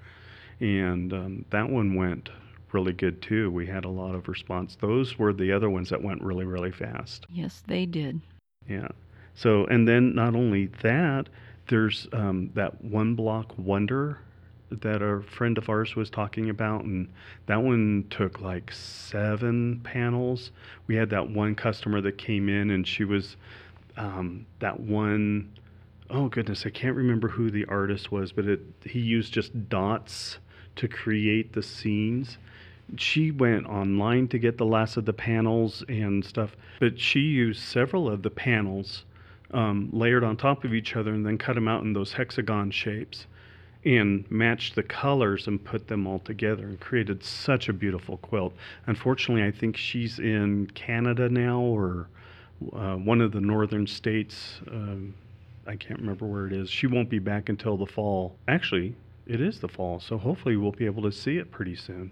and 0.61 1.13
um, 1.13 1.45
that 1.51 1.69
one 1.69 1.95
went 1.95 2.31
really 2.73 2.93
good 2.93 3.21
too. 3.21 3.51
We 3.51 3.67
had 3.67 3.85
a 3.85 3.91
lot 3.91 4.15
of 4.15 4.29
response. 4.29 4.77
Those 4.81 5.19
were 5.19 5.33
the 5.33 5.53
other 5.53 5.69
ones 5.69 5.91
that 5.91 6.03
went 6.03 6.23
really, 6.23 6.47
really 6.47 6.73
fast. 6.73 7.27
Yes, 7.29 7.63
they 7.67 7.85
did. 7.85 8.21
Yeah. 8.67 8.89
So, 9.35 9.67
and 9.67 9.89
then 9.89 10.15
not 10.15 10.35
only 10.35 10.67
that, 10.83 11.29
there's 11.73 12.07
um, 12.13 12.51
that 12.53 12.85
one 12.85 13.15
block 13.15 13.55
wonder 13.57 14.19
that 14.71 15.01
a 15.01 15.23
friend 15.23 15.57
of 15.57 15.71
ours 15.71 15.97
was 15.97 16.11
talking 16.11 16.51
about, 16.51 16.85
and 16.85 17.09
that 17.47 17.63
one 17.63 18.05
took 18.11 18.43
like 18.43 18.71
seven 18.71 19.81
panels. 19.83 20.51
We 20.87 20.97
had 20.97 21.09
that 21.11 21.31
one 21.31 21.55
customer 21.55 22.03
that 22.03 22.19
came 22.19 22.51
in, 22.51 22.71
and 22.71 22.87
she 22.87 23.05
was 23.05 23.37
um, 23.97 24.45
that 24.59 24.79
one 24.81 25.51
oh 26.11 26.29
goodness, 26.29 26.67
I 26.67 26.71
can't 26.71 26.95
remember 26.95 27.29
who 27.29 27.51
the 27.51 27.65
artist 27.65 28.13
was, 28.13 28.33
but 28.33 28.45
it, 28.45 28.61
he 28.85 28.99
used 28.99 29.33
just 29.33 29.71
dots 29.71 30.37
to 30.77 30.87
create 30.87 31.55
the 31.55 31.63
scenes. 31.63 32.37
She 32.99 33.31
went 33.31 33.67
online 33.67 34.29
to 34.29 34.39
get 34.39 34.59
the 34.59 34.67
last 34.67 34.99
of 34.99 35.07
the 35.07 35.15
panels 35.15 35.83
and 35.89 36.23
stuff, 36.23 36.55
but 36.81 37.01
she 37.01 37.21
used 37.21 37.63
several 37.63 38.11
of 38.11 38.23
the 38.23 38.29
panels 38.29 39.05
um, 39.53 39.91
layered 39.93 40.25
on 40.25 40.37
top 40.37 40.65
of 40.65 40.75
each 40.75 40.97
other 40.97 41.13
and 41.13 41.25
then 41.25 41.39
cut 41.39 41.55
them 41.55 41.69
out 41.69 41.83
in 41.83 41.93
those 41.93 42.13
hexagon 42.13 42.71
shapes 42.71 43.27
and 43.85 44.31
matched 44.31 44.75
the 44.75 44.83
colors 44.83 45.49
and 45.49 45.63
put 45.65 45.89
them 45.89 46.07
all 46.07 46.21
together 46.21 46.65
and 46.65 46.79
created 46.79 47.23
such 47.25 47.69
a 47.69 47.73
beautiful 47.73 48.17
quilt. 48.19 48.55
Unfortunately, 48.87 49.45
I 49.45 49.51
think 49.51 49.77
she's 49.77 50.19
in 50.19 50.69
Canada 50.75 51.29
now 51.29 51.61
or 51.61 52.09
uh, 52.73 52.95
one 52.95 53.21
of 53.21 53.33
the 53.33 53.41
northern 53.41 53.87
states. 53.87 54.61
Um, 54.69 55.15
I 55.67 55.77
can't 55.77 55.99
remember 55.99 56.27
where 56.27 56.47
it 56.47 56.53
is. 56.53 56.71
She 56.71 56.87
won't 56.87 57.11
be 57.11 57.19
back 57.19 57.49
until 57.49 57.77
the 57.77 57.87
fall. 57.87 58.37
Actually, 58.47 58.95
it 59.27 59.41
is 59.41 59.61
the 59.61 59.69
fall, 59.69 60.01
so 60.01 60.17
hopefully 60.19 60.57
we'll 60.57 60.73
be 60.73 60.87
able 60.87 61.03
to 61.03 61.13
see 61.13 61.39
it 61.39 61.51
pretty 61.51 61.77
soon. 61.77 62.11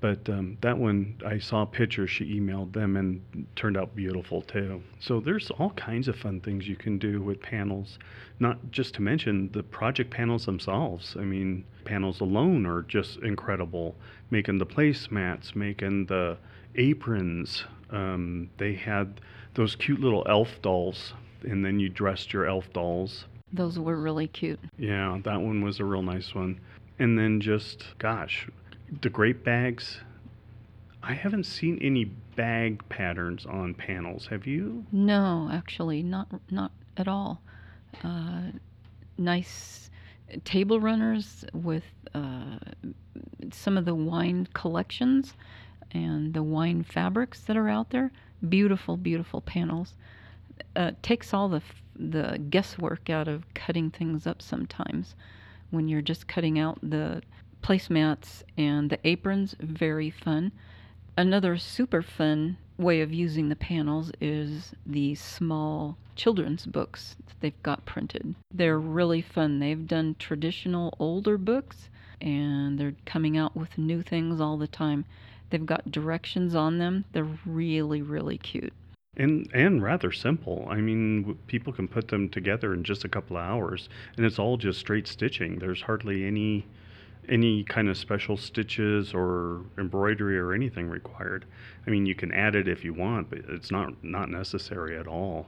But 0.00 0.28
um, 0.30 0.56
that 0.62 0.78
one, 0.78 1.20
I 1.26 1.38
saw 1.38 1.66
pictures. 1.66 2.10
She 2.10 2.40
emailed 2.40 2.72
them 2.72 2.96
and 2.96 3.46
turned 3.54 3.76
out 3.76 3.94
beautiful 3.94 4.40
too. 4.40 4.82
So 4.98 5.20
there's 5.20 5.50
all 5.52 5.70
kinds 5.70 6.08
of 6.08 6.16
fun 6.16 6.40
things 6.40 6.66
you 6.66 6.76
can 6.76 6.98
do 6.98 7.22
with 7.22 7.40
panels. 7.42 7.98
Not 8.38 8.70
just 8.70 8.94
to 8.94 9.02
mention 9.02 9.50
the 9.52 9.62
project 9.62 10.10
panels 10.10 10.46
themselves. 10.46 11.16
I 11.18 11.24
mean, 11.24 11.64
panels 11.84 12.20
alone 12.20 12.64
are 12.64 12.82
just 12.82 13.18
incredible. 13.18 13.94
Making 14.30 14.58
the 14.58 14.66
placemats, 14.66 15.54
making 15.54 16.06
the 16.06 16.38
aprons. 16.76 17.64
Um, 17.90 18.48
they 18.56 18.74
had 18.74 19.20
those 19.54 19.76
cute 19.76 20.00
little 20.00 20.24
elf 20.28 20.62
dolls, 20.62 21.12
and 21.42 21.64
then 21.64 21.78
you 21.78 21.88
dressed 21.88 22.32
your 22.32 22.46
elf 22.46 22.72
dolls. 22.72 23.26
Those 23.52 23.78
were 23.78 23.96
really 23.96 24.28
cute. 24.28 24.60
Yeah, 24.78 25.18
that 25.24 25.40
one 25.40 25.62
was 25.62 25.80
a 25.80 25.84
real 25.84 26.02
nice 26.02 26.34
one. 26.34 26.60
And 27.00 27.18
then 27.18 27.40
just, 27.40 27.84
gosh, 27.98 28.46
the 29.02 29.10
grape 29.10 29.44
bags. 29.44 30.00
I 31.02 31.14
haven't 31.14 31.44
seen 31.46 31.78
any 31.80 32.04
bag 32.04 32.86
patterns 32.88 33.46
on 33.46 33.74
panels. 33.74 34.26
Have 34.28 34.46
you? 34.46 34.84
No, 34.92 35.48
actually, 35.52 36.02
not 36.02 36.28
not 36.50 36.72
at 36.96 37.08
all. 37.08 37.40
Uh, 38.04 38.50
nice 39.18 39.90
table 40.44 40.80
runners 40.80 41.44
with 41.52 41.84
uh, 42.14 42.58
some 43.52 43.76
of 43.76 43.84
the 43.84 43.94
wine 43.94 44.46
collections. 44.54 45.34
and 45.92 46.34
the 46.34 46.42
wine 46.42 46.84
fabrics 46.84 47.40
that 47.42 47.56
are 47.56 47.68
out 47.68 47.90
there. 47.90 48.12
Beautiful, 48.48 48.96
beautiful 48.96 49.40
panels. 49.40 49.94
Uh, 50.76 50.92
takes 51.02 51.34
all 51.34 51.48
the 51.48 51.62
the 51.96 52.38
guesswork 52.50 53.10
out 53.10 53.28
of 53.28 53.44
cutting 53.54 53.90
things 53.90 54.26
up 54.26 54.40
sometimes 54.40 55.14
when 55.70 55.88
you're 55.88 56.00
just 56.02 56.26
cutting 56.28 56.58
out 56.58 56.78
the 56.82 57.22
placemats 57.62 58.42
and 58.56 58.90
the 58.90 58.98
aprons. 59.04 59.54
Very 59.60 60.10
fun. 60.10 60.52
Another 61.16 61.58
super 61.58 62.02
fun 62.02 62.56
way 62.78 63.00
of 63.02 63.12
using 63.12 63.48
the 63.48 63.56
panels 63.56 64.10
is 64.20 64.72
the 64.86 65.14
small 65.14 65.98
children's 66.16 66.66
books 66.66 67.16
that 67.26 67.40
they've 67.40 67.62
got 67.62 67.84
printed. 67.84 68.34
They're 68.52 68.78
really 68.78 69.22
fun. 69.22 69.58
They've 69.58 69.86
done 69.86 70.16
traditional 70.18 70.94
older 70.98 71.36
books 71.36 71.88
and 72.20 72.78
they're 72.78 72.94
coming 73.06 73.36
out 73.36 73.56
with 73.56 73.78
new 73.78 74.02
things 74.02 74.40
all 74.40 74.56
the 74.56 74.66
time. 74.66 75.04
They've 75.50 75.64
got 75.64 75.90
directions 75.90 76.54
on 76.54 76.78
them. 76.78 77.04
They're 77.12 77.36
really, 77.44 78.02
really 78.02 78.38
cute. 78.38 78.72
And 79.16 79.50
and 79.52 79.82
rather 79.82 80.12
simple. 80.12 80.66
I 80.70 80.76
mean, 80.76 81.36
people 81.48 81.72
can 81.72 81.88
put 81.88 82.08
them 82.08 82.28
together 82.28 82.72
in 82.72 82.84
just 82.84 83.04
a 83.04 83.08
couple 83.08 83.36
of 83.36 83.42
hours, 83.42 83.88
and 84.16 84.24
it's 84.24 84.38
all 84.38 84.56
just 84.56 84.78
straight 84.78 85.08
stitching. 85.08 85.58
There's 85.58 85.82
hardly 85.82 86.24
any 86.24 86.66
any 87.30 87.64
kind 87.64 87.88
of 87.88 87.96
special 87.96 88.36
stitches 88.36 89.14
or 89.14 89.62
embroidery 89.78 90.38
or 90.38 90.52
anything 90.52 90.88
required. 90.88 91.46
I 91.86 91.90
mean, 91.90 92.04
you 92.04 92.14
can 92.14 92.32
add 92.32 92.54
it 92.54 92.68
if 92.68 92.84
you 92.84 92.92
want, 92.92 93.30
but 93.30 93.38
it's 93.48 93.70
not 93.70 94.02
not 94.04 94.28
necessary 94.28 94.98
at 94.98 95.06
all. 95.06 95.46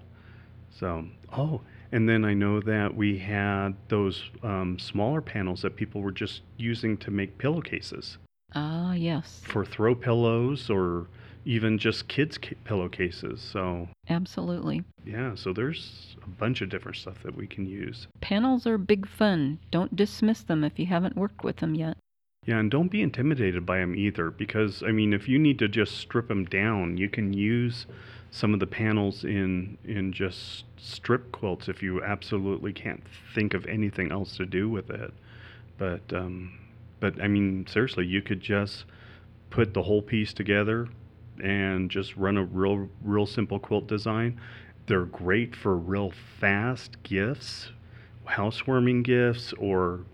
So, 0.70 1.04
oh, 1.36 1.60
and 1.90 2.08
then 2.08 2.24
I 2.24 2.32
know 2.32 2.60
that 2.60 2.96
we 2.96 3.18
had 3.18 3.74
those 3.88 4.30
um, 4.42 4.78
smaller 4.78 5.20
panels 5.20 5.60
that 5.62 5.76
people 5.76 6.00
were 6.00 6.12
just 6.12 6.40
using 6.56 6.96
to 6.98 7.10
make 7.10 7.36
pillowcases. 7.36 8.16
Ah, 8.54 8.94
yes. 8.94 9.40
For 9.44 9.64
throw 9.64 9.94
pillows 9.94 10.68
or 10.70 11.06
even 11.44 11.78
just 11.78 12.08
kids' 12.08 12.38
pillowcases. 12.64 13.40
So, 13.40 13.88
absolutely. 14.08 14.84
Yeah, 15.04 15.34
so 15.34 15.52
there's 15.52 16.16
a 16.24 16.28
bunch 16.28 16.60
of 16.60 16.68
different 16.68 16.96
stuff 16.96 17.22
that 17.22 17.36
we 17.36 17.46
can 17.46 17.66
use. 17.66 18.06
Panels 18.20 18.66
are 18.66 18.78
big 18.78 19.08
fun. 19.08 19.58
Don't 19.70 19.96
dismiss 19.96 20.42
them 20.42 20.64
if 20.64 20.78
you 20.78 20.86
haven't 20.86 21.16
worked 21.16 21.42
with 21.42 21.56
them 21.56 21.74
yet. 21.74 21.96
Yeah, 22.44 22.58
and 22.58 22.70
don't 22.70 22.90
be 22.90 23.02
intimidated 23.02 23.64
by 23.64 23.78
them 23.78 23.94
either 23.94 24.30
because, 24.30 24.82
I 24.82 24.90
mean, 24.90 25.12
if 25.12 25.28
you 25.28 25.38
need 25.38 25.58
to 25.60 25.68
just 25.68 25.96
strip 25.96 26.28
them 26.28 26.44
down, 26.44 26.96
you 26.96 27.08
can 27.08 27.32
use 27.32 27.86
some 28.32 28.54
of 28.54 28.60
the 28.60 28.66
panels 28.66 29.24
in 29.24 29.78
in 29.84 30.12
just 30.12 30.64
strip 30.76 31.30
quilts 31.30 31.68
if 31.68 31.82
you 31.82 32.02
absolutely 32.02 32.72
can't 32.72 33.02
think 33.34 33.54
of 33.54 33.66
anything 33.66 34.10
else 34.10 34.36
to 34.38 34.46
do 34.46 34.68
with 34.68 34.90
it. 34.90 35.12
But 35.78 36.00
um, 36.12 36.58
but 37.02 37.20
I 37.20 37.26
mean, 37.26 37.66
seriously, 37.66 38.06
you 38.06 38.22
could 38.22 38.40
just 38.40 38.84
put 39.50 39.74
the 39.74 39.82
whole 39.82 40.02
piece 40.02 40.32
together, 40.32 40.86
and 41.42 41.90
just 41.90 42.16
run 42.16 42.36
a 42.36 42.44
real, 42.44 42.88
real 43.02 43.26
simple 43.26 43.58
quilt 43.58 43.88
design. 43.88 44.40
They're 44.86 45.06
great 45.06 45.56
for 45.56 45.76
real 45.76 46.12
fast 46.38 47.02
gifts, 47.02 47.70
housewarming 48.24 49.02
gifts, 49.02 49.52
or 49.54 50.04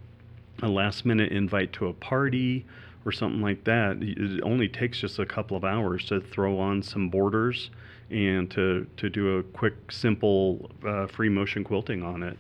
a 0.63 0.69
last 0.69 1.05
minute 1.05 1.31
invite 1.31 1.75
to 1.75 1.89
a 1.89 1.93
party 1.93 2.65
or 3.05 3.13
something 3.13 3.43
like 3.43 3.65
that. 3.65 3.99
It 4.01 4.41
only 4.43 4.67
takes 4.67 4.99
just 4.99 5.19
a 5.19 5.27
couple 5.27 5.59
of 5.59 5.65
hours 5.65 6.07
to 6.07 6.23
throw 6.23 6.59
on 6.59 6.83
some 6.83 7.11
borders 7.11 7.69
and 8.11 8.51
to, 8.53 8.87
to 8.97 9.11
do 9.11 9.37
a 9.37 9.43
quick, 9.43 9.93
simple 9.93 10.71
uh, 10.87 11.07
free 11.07 11.29
motion 11.29 11.65
quilting 11.65 12.03
on 12.03 12.23
it. 12.23 12.39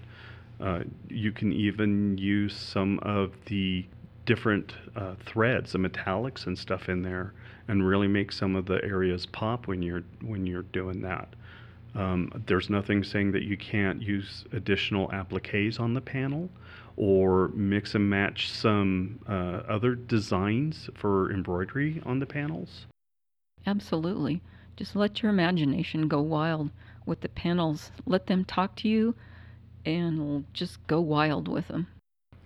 Uh, 0.58 0.80
you 1.08 1.32
can 1.32 1.52
even 1.52 2.16
use 2.16 2.56
some 2.56 2.98
of 3.00 3.32
the 3.44 3.84
different 4.28 4.74
uh, 4.94 5.14
threads, 5.24 5.72
the 5.72 5.78
metallics 5.78 6.46
and 6.46 6.58
stuff 6.58 6.90
in 6.90 7.00
there, 7.00 7.32
and 7.66 7.88
really 7.88 8.06
make 8.06 8.30
some 8.30 8.54
of 8.56 8.66
the 8.66 8.78
areas 8.84 9.24
pop 9.24 9.66
when 9.66 9.80
you're 9.80 10.04
when 10.20 10.46
you're 10.46 10.64
doing 10.64 11.00
that. 11.00 11.34
Um, 11.94 12.30
there's 12.46 12.68
nothing 12.68 13.02
saying 13.02 13.32
that 13.32 13.44
you 13.44 13.56
can't 13.56 14.02
use 14.02 14.44
additional 14.52 15.08
appliques 15.08 15.80
on 15.80 15.94
the 15.94 16.02
panel 16.02 16.50
or 16.96 17.48
mix 17.54 17.94
and 17.94 18.10
match 18.10 18.50
some 18.50 19.18
uh, 19.26 19.62
other 19.66 19.94
designs 19.94 20.90
for 20.94 21.32
embroidery 21.32 22.02
on 22.04 22.18
the 22.18 22.26
panels. 22.26 22.86
Absolutely. 23.66 24.42
Just 24.76 24.94
let 24.94 25.22
your 25.22 25.30
imagination 25.30 26.06
go 26.06 26.20
wild 26.20 26.70
with 27.06 27.22
the 27.22 27.30
panels. 27.30 27.90
Let 28.04 28.26
them 28.26 28.44
talk 28.44 28.76
to 28.76 28.88
you 28.88 29.14
and 29.86 30.44
just 30.52 30.86
go 30.86 31.00
wild 31.00 31.48
with 31.48 31.68
them. 31.68 31.86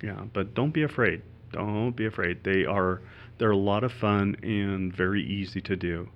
Yeah, 0.01 0.23
but 0.33 0.55
don't 0.55 0.73
be 0.73 0.85
afraid. 0.85 1.23
Don't 1.53 1.97
be 1.97 2.07
afraid. 2.07 2.45
They 2.45 2.65
are 2.65 3.01
they're 3.39 3.51
a 3.51 3.57
lot 3.57 3.85
of 3.85 3.93
fun 3.93 4.37
and 4.43 4.95
very 4.95 5.23
easy 5.23 5.61
to 5.63 5.77
do, 5.77 6.09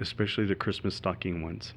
especially 0.00 0.46
the 0.46 0.54
Christmas 0.54 0.94
stocking 0.94 1.42
ones. 1.42 1.72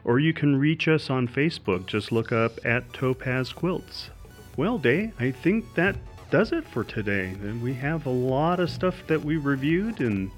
Or 0.04 0.18
you 0.18 0.34
can 0.34 0.56
reach 0.56 0.88
us 0.88 1.08
on 1.08 1.28
Facebook. 1.28 1.86
Just 1.86 2.10
look 2.12 2.32
up 2.32 2.58
at 2.66 2.92
Topaz 2.92 3.52
Quilts. 3.52 4.10
Well, 4.56 4.76
Day, 4.76 5.12
I 5.18 5.30
think 5.30 5.72
that 5.74 5.96
does 6.30 6.52
it 6.52 6.68
for 6.68 6.84
today. 6.84 7.34
We 7.62 7.72
have 7.74 8.06
a 8.06 8.10
lot 8.10 8.58
of 8.60 8.68
stuff 8.68 9.06
that 9.06 9.24
we 9.24 9.36
reviewed, 9.36 10.00
and 10.00 10.30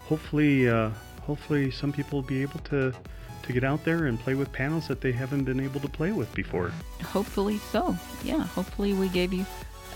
hopefully, 0.00 0.68
uh, 0.68 0.90
hopefully, 1.22 1.72
some 1.72 1.92
people 1.92 2.20
will 2.20 2.28
be 2.28 2.42
able 2.42 2.60
to 2.60 2.94
to 3.46 3.52
get 3.52 3.64
out 3.64 3.84
there 3.84 4.06
and 4.06 4.18
play 4.18 4.34
with 4.34 4.52
panels 4.52 4.88
that 4.88 5.00
they 5.00 5.12
haven't 5.12 5.44
been 5.44 5.60
able 5.60 5.80
to 5.80 5.88
play 5.88 6.12
with 6.12 6.32
before. 6.34 6.72
Hopefully 7.02 7.58
so. 7.58 7.96
Yeah, 8.22 8.44
hopefully 8.44 8.92
we 8.92 9.08
gave 9.08 9.32
you 9.32 9.46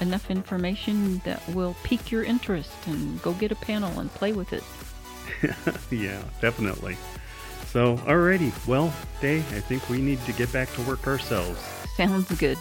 enough 0.00 0.30
information 0.30 1.18
that 1.24 1.46
will 1.50 1.76
pique 1.82 2.10
your 2.10 2.24
interest 2.24 2.72
and 2.86 3.20
go 3.22 3.32
get 3.34 3.52
a 3.52 3.56
panel 3.56 4.00
and 4.00 4.12
play 4.14 4.32
with 4.32 4.52
it. 4.52 4.64
yeah, 5.90 6.22
definitely. 6.40 6.96
So, 7.66 7.98
alrighty. 7.98 8.52
Well, 8.66 8.92
Day, 9.20 9.38
I 9.38 9.60
think 9.60 9.88
we 9.88 10.00
need 10.00 10.20
to 10.24 10.32
get 10.32 10.52
back 10.52 10.72
to 10.74 10.82
work 10.82 11.06
ourselves. 11.06 11.60
Sounds 11.96 12.30
good. 12.38 12.56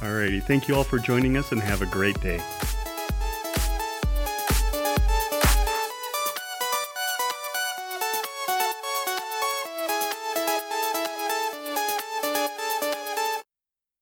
Alrighty. 0.00 0.42
Thank 0.42 0.68
you 0.68 0.74
all 0.74 0.84
for 0.84 0.98
joining 0.98 1.36
us 1.36 1.52
and 1.52 1.60
have 1.60 1.82
a 1.82 1.86
great 1.86 2.20
day. 2.20 2.40